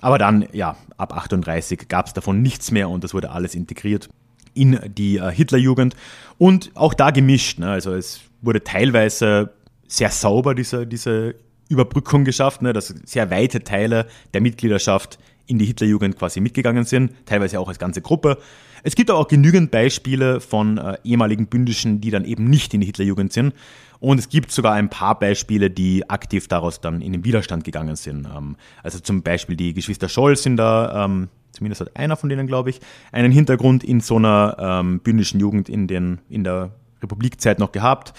Aber 0.00 0.18
dann, 0.18 0.46
ja, 0.52 0.76
ab 0.96 1.14
38 1.14 1.88
gab 1.88 2.06
es 2.06 2.14
davon 2.14 2.40
nichts 2.40 2.70
mehr 2.70 2.88
und 2.88 3.04
das 3.04 3.12
wurde 3.12 3.30
alles 3.30 3.54
integriert 3.54 4.08
in 4.54 4.78
die 4.96 5.18
äh, 5.18 5.30
Hitlerjugend 5.30 5.96
und 6.38 6.70
auch 6.74 6.94
da 6.94 7.10
gemischt. 7.10 7.58
Ne? 7.58 7.70
Also 7.70 7.92
es 7.94 8.20
wurde 8.42 8.64
teilweise 8.64 9.52
sehr 9.86 10.10
sauber 10.10 10.54
diese, 10.54 10.86
diese 10.86 11.34
Überbrückung 11.68 12.24
geschafft, 12.24 12.62
ne? 12.62 12.72
dass 12.72 12.94
sehr 13.04 13.30
weite 13.30 13.62
Teile 13.62 14.06
der 14.34 14.40
Mitgliedschaft 14.40 15.18
in 15.46 15.58
die 15.58 15.64
Hitlerjugend 15.66 16.16
quasi 16.16 16.40
mitgegangen 16.40 16.84
sind, 16.84 17.12
teilweise 17.26 17.58
auch 17.58 17.68
als 17.68 17.78
ganze 17.78 18.00
Gruppe. 18.00 18.38
Es 18.82 18.94
gibt 18.94 19.10
aber 19.10 19.18
auch 19.18 19.28
genügend 19.28 19.70
Beispiele 19.70 20.40
von 20.40 20.78
äh, 20.78 20.96
ehemaligen 21.04 21.46
Bündischen, 21.46 22.00
die 22.00 22.10
dann 22.10 22.24
eben 22.24 22.44
nicht 22.44 22.72
in 22.72 22.80
die 22.80 22.86
Hitlerjugend 22.86 23.32
sind. 23.32 23.54
Und 23.98 24.18
es 24.18 24.30
gibt 24.30 24.50
sogar 24.50 24.72
ein 24.74 24.88
paar 24.88 25.18
Beispiele, 25.18 25.68
die 25.70 26.08
aktiv 26.08 26.48
daraus 26.48 26.80
dann 26.80 27.02
in 27.02 27.12
den 27.12 27.24
Widerstand 27.24 27.64
gegangen 27.64 27.96
sind. 27.96 28.26
Ähm, 28.26 28.56
also 28.82 29.00
zum 29.00 29.22
Beispiel 29.22 29.56
die 29.56 29.74
Geschwister 29.74 30.08
Scholl 30.08 30.36
sind 30.36 30.56
da 30.56 31.04
ähm, 31.04 31.28
zumindest 31.60 31.82
hat 31.82 31.94
einer 31.94 32.16
von 32.16 32.30
denen, 32.30 32.46
glaube 32.46 32.70
ich, 32.70 32.80
einen 33.12 33.32
Hintergrund 33.32 33.84
in 33.84 34.00
so 34.00 34.16
einer 34.16 34.56
ähm, 34.58 35.00
bündischen 35.00 35.40
Jugend 35.40 35.68
in, 35.68 35.86
den, 35.86 36.20
in 36.30 36.42
der 36.42 36.70
Republikzeit 37.02 37.58
noch 37.58 37.70
gehabt. 37.70 38.14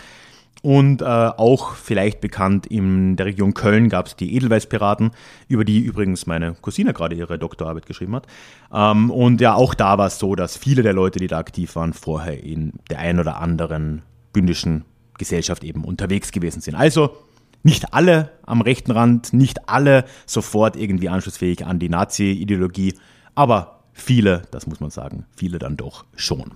Und 0.62 1.02
äh, 1.02 1.06
auch 1.06 1.74
vielleicht 1.74 2.22
bekannt 2.22 2.68
in 2.68 3.16
der 3.16 3.26
Region 3.26 3.56
Köln 3.56 3.90
gab 3.90 4.06
es 4.06 4.16
die 4.16 4.36
Edelweißpiraten, 4.36 5.10
über 5.48 5.66
die 5.66 5.80
übrigens 5.80 6.28
meine 6.28 6.54
Cousine 6.54 6.94
gerade 6.94 7.16
ihre 7.16 7.40
Doktorarbeit 7.40 7.88
geschrieben 7.88 8.16
hat. 8.16 8.28
Ähm, 8.72 9.10
und 9.10 9.42
ja, 9.42 9.56
auch 9.56 9.74
da 9.74 9.98
war 9.98 10.06
es 10.06 10.20
so, 10.20 10.36
dass 10.36 10.58
viele 10.58 10.84
der 10.84 10.94
Leute, 10.94 11.18
die 11.18 11.26
da 11.26 11.40
aktiv 11.40 11.76
waren, 11.76 11.94
vorher 11.94 12.44
in 12.44 12.74
der 12.92 13.00
einen 13.00 13.20
oder 13.20 13.38
anderen 13.42 14.04
bündischen 14.34 14.86
Gesellschaft 15.18 15.64
eben 15.64 15.84
unterwegs 15.84 16.32
gewesen 16.32 16.62
sind. 16.62 16.76
Also 16.76 17.18
nicht 17.64 17.94
alle 17.94 18.32
am 18.44 18.62
rechten 18.62 18.92
Rand, 18.92 19.34
nicht 19.34 19.68
alle 19.70 20.06
sofort 20.28 20.76
irgendwie 20.76 21.10
anschlussfähig 21.10 21.66
an 21.66 21.80
die 21.80 21.90
Nazi-Ideologie, 21.90 22.96
aber 23.36 23.84
viele, 23.94 24.44
das 24.52 24.68
muss 24.68 24.80
man 24.80 24.90
sagen, 24.90 25.26
viele 25.36 25.60
dann 25.60 25.78
doch 25.78 26.06
schon. 26.16 26.52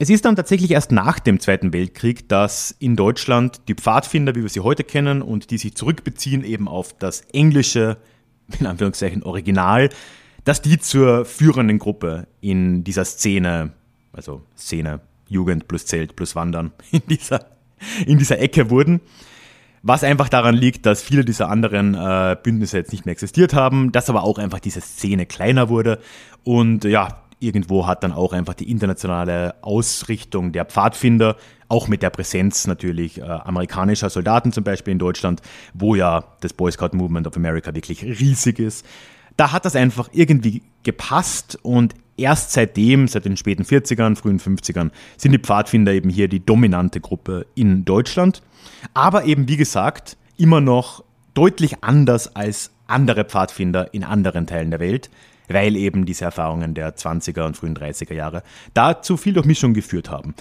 Es 0.00 0.10
ist 0.10 0.24
dann 0.24 0.36
tatsächlich 0.36 0.70
erst 0.70 0.92
nach 0.92 1.18
dem 1.18 1.40
Zweiten 1.40 1.72
Weltkrieg, 1.72 2.28
dass 2.28 2.70
in 2.78 2.94
Deutschland 2.94 3.62
die 3.66 3.74
Pfadfinder, 3.74 4.36
wie 4.36 4.42
wir 4.42 4.48
sie 4.48 4.60
heute 4.60 4.84
kennen 4.84 5.22
und 5.22 5.50
die 5.50 5.58
sich 5.58 5.74
zurückbeziehen 5.74 6.44
eben 6.44 6.68
auf 6.68 6.96
das 6.96 7.22
englische, 7.32 7.96
in 8.60 8.66
Anführungszeichen 8.66 9.24
Original, 9.24 9.90
dass 10.44 10.62
die 10.62 10.78
zur 10.78 11.24
führenden 11.24 11.80
Gruppe 11.80 12.28
in 12.40 12.84
dieser 12.84 13.04
Szene, 13.04 13.72
also 14.12 14.42
Szene 14.56 15.00
Jugend 15.28 15.66
plus 15.66 15.84
Zelt 15.84 16.14
plus 16.14 16.36
Wandern, 16.36 16.70
in 16.92 17.02
dieser, 17.08 17.46
in 18.06 18.18
dieser 18.18 18.38
Ecke 18.38 18.70
wurden. 18.70 19.00
Was 19.82 20.04
einfach 20.04 20.28
daran 20.28 20.54
liegt, 20.54 20.86
dass 20.86 21.02
viele 21.02 21.24
dieser 21.24 21.48
anderen 21.48 21.94
äh, 21.94 22.36
Bündnisse 22.42 22.78
jetzt 22.78 22.92
nicht 22.92 23.06
mehr 23.06 23.12
existiert 23.12 23.54
haben, 23.54 23.92
dass 23.92 24.10
aber 24.10 24.24
auch 24.24 24.38
einfach 24.38 24.60
diese 24.60 24.80
Szene 24.80 25.26
kleiner 25.26 25.68
wurde. 25.68 25.98
Und 26.44 26.84
ja, 26.84 27.22
irgendwo 27.40 27.86
hat 27.86 28.02
dann 28.02 28.12
auch 28.12 28.32
einfach 28.32 28.54
die 28.54 28.70
internationale 28.70 29.54
Ausrichtung 29.62 30.52
der 30.52 30.64
Pfadfinder, 30.64 31.36
auch 31.68 31.86
mit 31.86 32.02
der 32.02 32.10
Präsenz 32.10 32.66
natürlich 32.66 33.20
äh, 33.20 33.24
amerikanischer 33.24 34.10
Soldaten 34.10 34.52
zum 34.52 34.64
Beispiel 34.64 34.92
in 34.92 34.98
Deutschland, 34.98 35.42
wo 35.74 35.94
ja 35.94 36.24
das 36.40 36.54
Boy 36.54 36.72
Scout 36.72 36.96
Movement 36.96 37.26
of 37.26 37.36
America 37.36 37.74
wirklich 37.74 38.02
riesig 38.02 38.58
ist. 38.58 38.86
Da 39.38 39.52
hat 39.52 39.64
das 39.64 39.76
einfach 39.76 40.10
irgendwie 40.12 40.62
gepasst 40.82 41.58
und 41.62 41.94
erst 42.16 42.52
seitdem, 42.52 43.08
seit 43.08 43.24
den 43.24 43.36
späten 43.36 43.62
40ern, 43.62 44.16
frühen 44.16 44.40
50ern, 44.40 44.90
sind 45.16 45.32
die 45.32 45.38
Pfadfinder 45.38 45.92
eben 45.92 46.10
hier 46.10 46.28
die 46.28 46.44
dominante 46.44 47.00
Gruppe 47.00 47.46
in 47.54 47.84
Deutschland. 47.84 48.42
Aber 48.94 49.24
eben, 49.24 49.48
wie 49.48 49.56
gesagt, 49.56 50.16
immer 50.36 50.60
noch 50.60 51.04
deutlich 51.34 51.84
anders 51.84 52.34
als 52.34 52.72
andere 52.88 53.24
Pfadfinder 53.24 53.94
in 53.94 54.02
anderen 54.02 54.48
Teilen 54.48 54.70
der 54.70 54.80
Welt, 54.80 55.08
weil 55.46 55.76
eben 55.76 56.04
diese 56.04 56.24
Erfahrungen 56.24 56.74
der 56.74 56.96
20er 56.96 57.46
und 57.46 57.56
frühen 57.56 57.76
30er 57.76 58.14
Jahre 58.14 58.42
dazu 58.74 59.16
viel 59.16 59.34
Durchmischung 59.34 59.72
geführt 59.72 60.10
haben. 60.10 60.34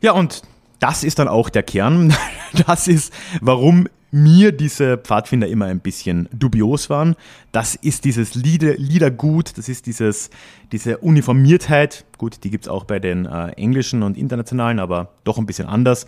Ja, 0.00 0.12
und 0.12 0.42
das 0.78 1.02
ist 1.02 1.18
dann 1.18 1.28
auch 1.28 1.50
der 1.50 1.64
Kern. 1.64 2.14
Das 2.66 2.88
ist, 2.88 3.12
warum 3.42 3.88
mir 4.10 4.52
diese 4.52 4.96
Pfadfinder 4.96 5.48
immer 5.48 5.66
ein 5.66 5.80
bisschen 5.80 6.28
dubios 6.32 6.88
waren. 6.88 7.14
Das 7.52 7.74
ist 7.74 8.04
dieses 8.04 8.34
Lieder, 8.34 8.74
Liedergut, 8.76 9.58
das 9.58 9.68
ist 9.68 9.86
dieses, 9.86 10.30
diese 10.72 10.98
Uniformiertheit. 10.98 12.04
Gut, 12.16 12.44
die 12.44 12.50
gibt 12.50 12.64
es 12.64 12.68
auch 12.68 12.84
bei 12.84 12.98
den 12.98 13.26
äh, 13.26 13.48
englischen 13.52 14.02
und 14.02 14.16
internationalen, 14.16 14.78
aber 14.78 15.12
doch 15.24 15.38
ein 15.38 15.46
bisschen 15.46 15.66
anders. 15.66 16.06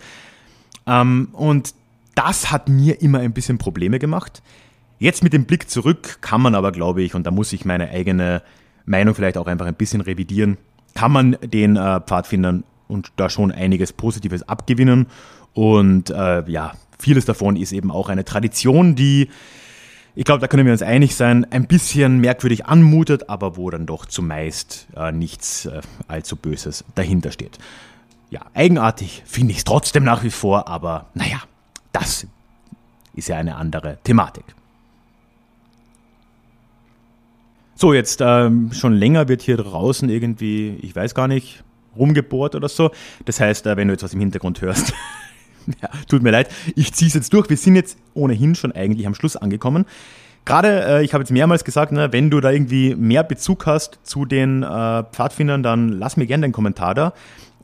Ähm, 0.86 1.28
und 1.32 1.74
das 2.14 2.50
hat 2.50 2.68
mir 2.68 3.02
immer 3.02 3.20
ein 3.20 3.32
bisschen 3.32 3.58
Probleme 3.58 3.98
gemacht. 3.98 4.42
Jetzt 4.98 5.22
mit 5.22 5.32
dem 5.32 5.44
Blick 5.44 5.70
zurück 5.70 6.18
kann 6.20 6.42
man 6.42 6.54
aber, 6.54 6.72
glaube 6.72 7.02
ich, 7.02 7.14
und 7.14 7.26
da 7.26 7.30
muss 7.30 7.52
ich 7.52 7.64
meine 7.64 7.90
eigene 7.90 8.42
Meinung 8.84 9.14
vielleicht 9.14 9.38
auch 9.38 9.46
einfach 9.46 9.66
ein 9.66 9.74
bisschen 9.74 10.00
revidieren, 10.00 10.58
kann 10.94 11.12
man 11.12 11.36
den 11.42 11.76
äh, 11.76 12.00
Pfadfindern 12.00 12.64
und 12.88 13.12
da 13.16 13.30
schon 13.30 13.52
einiges 13.52 13.92
Positives 13.92 14.46
abgewinnen. 14.48 15.06
Und 15.54 16.10
äh, 16.10 16.48
ja, 16.50 16.72
vieles 16.98 17.24
davon 17.24 17.56
ist 17.56 17.72
eben 17.72 17.90
auch 17.90 18.08
eine 18.08 18.24
Tradition, 18.24 18.94
die 18.94 19.28
ich 20.16 20.24
glaube, 20.24 20.40
da 20.40 20.48
können 20.48 20.66
wir 20.66 20.72
uns 20.72 20.82
einig 20.82 21.14
sein, 21.14 21.46
ein 21.50 21.66
bisschen 21.66 22.18
merkwürdig 22.18 22.66
anmutet, 22.66 23.30
aber 23.30 23.56
wo 23.56 23.70
dann 23.70 23.86
doch 23.86 24.06
zumeist 24.06 24.88
äh, 24.96 25.12
nichts 25.12 25.66
äh, 25.66 25.80
allzu 26.08 26.36
Böses 26.36 26.84
dahinter 26.96 27.30
steht. 27.30 27.58
Ja, 28.28 28.40
eigenartig 28.54 29.22
finde 29.24 29.52
ich 29.52 29.58
es 29.58 29.64
trotzdem 29.64 30.04
nach 30.04 30.24
wie 30.24 30.30
vor, 30.30 30.68
aber 30.68 31.06
naja, 31.14 31.40
das 31.92 32.26
ist 33.14 33.28
ja 33.28 33.36
eine 33.36 33.56
andere 33.56 33.98
Thematik. 34.04 34.44
So, 37.74 37.94
jetzt 37.94 38.20
ähm, 38.20 38.72
schon 38.72 38.92
länger 38.92 39.28
wird 39.28 39.42
hier 39.42 39.56
draußen 39.56 40.10
irgendwie, 40.10 40.76
ich 40.82 40.94
weiß 40.94 41.14
gar 41.14 41.28
nicht, 41.28 41.64
rumgebohrt 41.96 42.54
oder 42.54 42.68
so. 42.68 42.90
Das 43.24 43.40
heißt, 43.40 43.66
äh, 43.66 43.76
wenn 43.76 43.88
du 43.88 43.94
jetzt 43.94 44.02
was 44.02 44.12
im 44.12 44.20
Hintergrund 44.20 44.60
hörst, 44.60 44.92
ja, 45.82 45.88
tut 46.08 46.22
mir 46.22 46.30
leid, 46.30 46.48
ich 46.76 46.92
ziehe 46.92 47.08
es 47.08 47.14
jetzt 47.14 47.32
durch. 47.32 47.48
Wir 47.48 47.56
sind 47.56 47.76
jetzt 47.76 47.98
ohnehin 48.14 48.54
schon 48.54 48.72
eigentlich 48.72 49.06
am 49.06 49.14
Schluss 49.14 49.36
angekommen. 49.36 49.86
Gerade, 50.44 50.84
äh, 50.84 51.04
ich 51.04 51.12
habe 51.12 51.22
jetzt 51.22 51.30
mehrmals 51.30 51.64
gesagt, 51.64 51.92
ne, 51.92 52.12
wenn 52.12 52.30
du 52.30 52.40
da 52.40 52.50
irgendwie 52.50 52.94
mehr 52.94 53.22
Bezug 53.22 53.66
hast 53.66 53.98
zu 54.02 54.24
den 54.24 54.62
äh, 54.62 55.04
Pfadfindern, 55.04 55.62
dann 55.62 55.90
lass 55.90 56.16
mir 56.16 56.26
gerne 56.26 56.44
einen 56.44 56.52
Kommentar 56.52 56.94
da. 56.94 57.12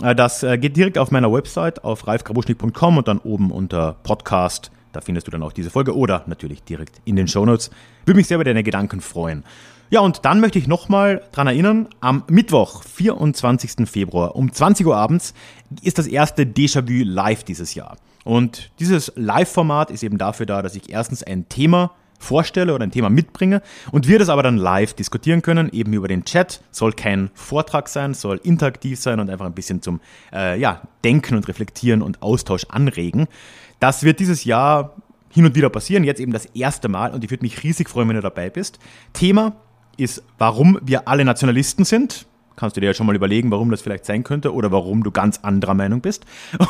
Äh, 0.03 0.15
das 0.15 0.43
äh, 0.43 0.59
geht 0.59 0.77
direkt 0.77 0.99
auf 0.99 1.11
meiner 1.11 1.33
Website 1.33 1.85
auf 1.85 2.07
ralfgrabuschnik.com 2.07 2.99
und 2.99 3.09
dann 3.09 3.19
oben 3.19 3.51
unter 3.51 3.97
Podcast. 4.03 4.71
Da 4.97 5.03
findest 5.03 5.27
du 5.27 5.31
dann 5.31 5.43
auch 5.43 5.53
diese 5.53 5.69
Folge 5.69 5.95
oder 5.95 6.25
natürlich 6.27 6.63
direkt 6.63 7.03
in 7.05 7.17
den 7.17 7.29
Shownotes. 7.29 7.71
Würde 8.07 8.17
mich 8.17 8.29
sehr 8.29 8.37
über 8.37 8.45
deine 8.45 8.63
Gedanken 8.63 9.03
freuen. 9.03 9.45
Ja, 9.91 10.01
und 10.01 10.25
dann 10.25 10.41
möchte 10.41 10.59
ich 10.59 10.67
nochmal 10.67 11.23
dran 11.33 11.49
erinnern, 11.49 11.89
am 12.01 12.25
Mittwoch, 12.31 12.83
24. 12.83 13.87
Februar 13.87 14.35
um 14.35 14.51
20 14.51 14.87
Uhr 14.87 14.97
abends 14.97 15.35
ist 15.83 15.99
das 15.99 16.07
erste 16.07 16.45
Déjà-vu 16.45 17.05
live 17.05 17.45
dieses 17.45 17.75
Jahr. 17.75 17.99
Und 18.25 18.71
dieses 18.81 19.13
Live-Format 19.17 19.91
ist 19.91 20.03
eben 20.03 20.17
dafür 20.17 20.47
da, 20.47 20.63
dass 20.63 20.75
ich 20.75 20.89
erstens 20.89 21.23
ein 21.23 21.47
Thema 21.51 21.93
vorstelle 22.19 22.75
oder 22.75 22.85
ein 22.85 22.91
Thema 22.91 23.11
mitbringe 23.11 23.63
und 23.93 24.09
wir 24.09 24.19
das 24.19 24.29
aber 24.31 24.43
dann 24.43 24.57
live 24.57 24.95
diskutieren 24.95 25.43
können, 25.43 25.69
eben 25.73 25.93
über 25.93 26.09
den 26.09 26.25
Chat. 26.25 26.63
Soll 26.71 26.93
kein 26.93 27.31
Vortrag 27.35 27.89
sein, 27.89 28.15
soll 28.15 28.41
interaktiv 28.43 28.99
sein 28.99 29.21
und 29.21 29.31
einfach 29.31 29.47
ein 29.47 29.55
bisschen 29.55 29.83
zum 29.83 30.01
äh, 30.33 30.59
ja, 30.59 30.81
Denken 31.05 31.37
und 31.37 31.47
Reflektieren 31.49 32.03
und 32.03 32.23
Austausch 32.23 32.65
anregen. 32.69 33.29
Das 33.81 34.03
wird 34.03 34.21
dieses 34.21 34.45
Jahr 34.45 34.97
hin 35.31 35.45
und 35.45 35.55
wieder 35.55 35.69
passieren, 35.69 36.05
jetzt 36.05 36.21
eben 36.21 36.33
das 36.33 36.47
erste 36.47 36.89
Mal 36.89 37.13
und 37.13 37.23
ich 37.23 37.31
würde 37.31 37.45
mich 37.45 37.63
riesig 37.63 37.91
freuen, 37.91 38.09
wenn 38.09 38.17
du 38.17 38.23
dabei 38.23 38.49
bist. 38.49 38.79
Thema 39.13 39.57
ist, 39.97 40.23
warum 40.39 40.79
wir 40.83 41.09
alle 41.09 41.25
Nationalisten 41.25 41.85
sind. 41.85 42.27
Kannst 42.57 42.75
du 42.75 42.81
dir 42.81 42.87
ja 42.87 42.95
schon 42.95 43.07
mal 43.07 43.15
überlegen, 43.15 43.51
warum 43.51 43.71
das 43.71 43.83
vielleicht 43.83 44.07
sein 44.07 44.25
könnte 44.25 44.55
oder 44.55 44.73
warum 44.73 45.05
du 45.05 45.11
ganz 45.11 45.41
anderer 45.43 45.75
Meinung 45.75 46.01
bist. 46.01 46.25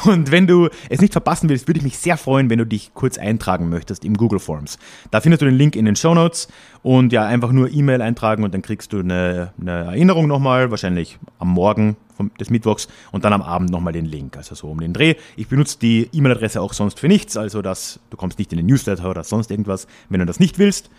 Und 0.05 0.33
wenn 0.33 0.49
du 0.49 0.69
es 0.90 1.01
nicht 1.01 1.12
verpassen 1.12 1.49
willst, 1.49 1.69
würde 1.69 1.79
ich 1.79 1.85
mich 1.85 1.97
sehr 1.97 2.16
freuen, 2.16 2.51
wenn 2.51 2.59
du 2.59 2.66
dich 2.66 2.92
kurz 2.92 3.19
eintragen 3.19 3.69
möchtest 3.69 4.05
im 4.05 4.14
Google 4.14 4.40
Forms. 4.40 4.81
Da 5.12 5.21
findest 5.21 5.42
du 5.42 5.47
den 5.47 5.55
Link 5.55 5.77
in 5.77 5.85
den 5.85 5.95
Show 5.95 6.12
Notes 6.12 6.49
und 6.83 7.12
ja, 7.12 7.25
einfach 7.25 7.53
nur 7.53 7.73
E-Mail 7.73 8.03
eintragen 8.03 8.42
und 8.42 8.53
dann 8.53 8.62
kriegst 8.62 8.92
du 8.92 8.99
eine, 8.99 9.53
eine 9.61 9.85
Erinnerung 9.85 10.27
nochmal, 10.27 10.73
wahrscheinlich 10.73 11.21
am 11.38 11.51
Morgen 11.51 11.97
vom, 12.17 12.33
des 12.35 12.51
Mittwochs 12.51 12.89
und 13.13 13.25
dann 13.25 13.33
am 13.33 13.43
Abend 13.43 13.71
nochmal 13.71 13.93
den 13.93 14.07
Link, 14.07 14.37
also 14.37 14.55
so 14.55 14.69
um 14.69 14.81
den 14.81 14.93
Dreh. 14.93 15.15
Ich 15.37 15.49
benutze 15.49 15.79
die 15.79 16.09
E-Mail-Adresse 16.13 16.61
auch 16.61 16.73
sonst 16.73 16.99
für 16.99 17.09
nichts, 17.09 17.37
also 17.37 17.63
dass 17.63 18.01
du 18.11 18.17
kommst 18.17 18.39
nicht 18.39 18.53
in 18.53 18.57
den 18.59 18.67
Newsletter 18.67 19.11
oder 19.11 19.25
sonst 19.25 19.51
irgendwas, 19.51 19.87
wenn 20.09 20.21
du 20.21 20.27
das 20.27 20.41
nicht 20.41 20.59
willst. 20.59 20.91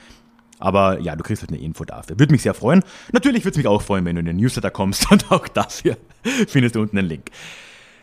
Aber 0.59 0.99
ja, 1.01 1.15
du 1.15 1.23
kriegst 1.23 1.43
halt 1.43 1.51
eine 1.51 1.61
Info 1.61 1.85
dafür. 1.85 2.17
Würde 2.17 2.31
mich 2.31 2.41
sehr 2.41 2.53
freuen. 2.53 2.83
Natürlich 3.11 3.43
würde 3.43 3.51
es 3.51 3.57
mich 3.57 3.67
auch 3.67 3.81
freuen, 3.81 4.05
wenn 4.05 4.15
du 4.15 4.21
in 4.21 4.25
den 4.25 4.37
Newsletter 4.37 4.71
kommst 4.71 5.11
und 5.11 5.31
auch 5.31 5.47
dafür 5.47 5.97
findest 6.47 6.75
du 6.75 6.81
unten 6.81 6.97
einen 6.97 7.07
Link. 7.07 7.31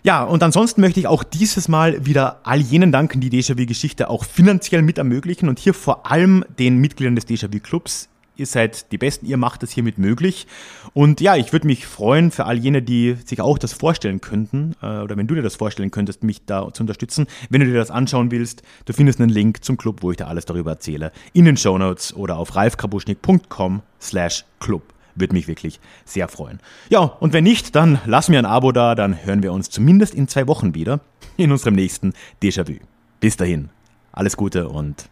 Ja, 0.07 0.23
und 0.23 0.43
ansonsten 0.43 0.83
möchte 0.83 1.01
ich 1.01 1.07
auch 1.07 1.25
dieses 1.25 1.67
Mal 1.67 2.05
wieder 2.05 2.41
all 2.45 2.61
jenen 2.61 2.93
danken, 2.93 3.23
die 3.23 3.31
Déjà-vu-Geschichte 3.31 4.11
auch 4.11 4.25
finanziell 4.25 4.83
mit 4.83 4.99
ermöglichen 4.99 5.49
und 5.49 5.59
hier 5.59 5.73
vor 5.73 6.11
allem 6.11 6.45
den 6.59 6.77
Mitgliedern 6.77 7.17
des 7.17 7.27
Déjà-vu-Clubs 7.27 8.11
ihr 8.37 8.47
seid 8.47 8.91
die 8.93 8.99
Besten, 8.99 9.27
ihr 9.27 9.37
macht 9.37 9.63
das 9.63 9.71
hiermit 9.71 9.99
möglich. 9.99 10.47
Und 10.93 11.21
ja, 11.21 11.37
ich 11.37 11.53
würde 11.53 11.67
mich 11.67 11.87
freuen 11.87 12.31
für 12.31 12.45
all 12.45 12.59
jene, 12.59 12.83
die 12.83 13.17
sich 13.25 13.41
auch 13.41 13.59
das 13.59 13.73
vorstellen 13.73 14.21
könnten, 14.21 14.75
äh, 14.83 15.01
oder 15.01 15.17
wenn 15.17 15.27
du 15.27 15.35
dir 15.35 15.43
das 15.43 15.57
vorstellen 15.57 15.91
könntest, 15.91 16.23
mich 16.23 16.45
da 16.45 16.73
zu 16.73 16.83
unterstützen. 16.83 17.27
Wenn 17.49 17.61
du 17.61 17.67
dir 17.67 17.75
das 17.75 17.91
anschauen 17.91 18.31
willst, 18.31 18.63
du 18.85 18.93
findest 18.93 19.21
einen 19.21 19.31
Link 19.31 19.65
zum 19.65 19.77
Club, 19.77 20.03
wo 20.03 20.11
ich 20.11 20.17
da 20.17 20.27
alles 20.27 20.45
darüber 20.45 20.73
erzähle, 20.73 21.13
in 21.33 21.45
den 21.45 21.57
Show 21.57 21.79
Notes 21.79 22.15
oder 22.15 22.37
auf 22.37 22.55
ralfkrabuschnik.com 22.57 23.83
slash 24.01 24.45
club. 24.61 24.83
Würde 25.17 25.35
mich 25.35 25.47
wirklich 25.47 25.79
sehr 26.05 26.27
freuen. 26.27 26.59
Ja, 26.89 27.01
und 27.01 27.33
wenn 27.33 27.45
nicht, 27.45 27.77
dann 27.77 28.01
lass 28.05 28.29
mir 28.29 28.39
ein 28.39 28.47
Abo 28.47 28.73
da, 28.73 28.97
dann 28.97 29.25
hören 29.25 29.45
wir 29.45 29.53
uns 29.53 29.71
zumindest 29.71 30.13
in 30.15 30.27
zwei 30.27 30.49
Wochen 30.49 30.75
wieder 30.75 31.01
in 31.37 31.53
unserem 31.53 31.75
nächsten 31.75 32.15
Déjà-vu. 32.43 32.79
Bis 33.21 33.37
dahin, 33.37 33.69
alles 34.11 34.37
Gute 34.37 34.69
und 34.69 35.09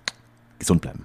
gesund 0.59 0.83
bleiben. 0.83 1.05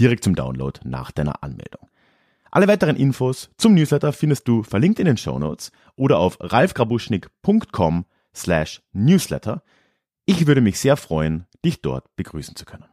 direkt 0.00 0.24
zum 0.24 0.34
Download 0.34 0.78
nach 0.84 1.10
deiner 1.10 1.42
Anmeldung. 1.42 1.88
Alle 2.50 2.68
weiteren 2.68 2.96
Infos 2.96 3.50
zum 3.58 3.74
Newsletter 3.74 4.12
findest 4.12 4.48
du 4.48 4.62
verlinkt 4.62 4.98
in 4.98 5.04
den 5.04 5.16
Show 5.16 5.38
Notes 5.38 5.70
oder 5.96 6.18
auf 6.18 6.38
ralfgrabuschnik.com 6.40 8.06
slash 8.34 8.82
newsletter. 8.92 9.62
Ich 10.24 10.46
würde 10.46 10.60
mich 10.60 10.78
sehr 10.78 10.96
freuen, 10.96 11.46
dich 11.64 11.82
dort 11.82 12.14
begrüßen 12.16 12.56
zu 12.56 12.64
können. 12.64 12.84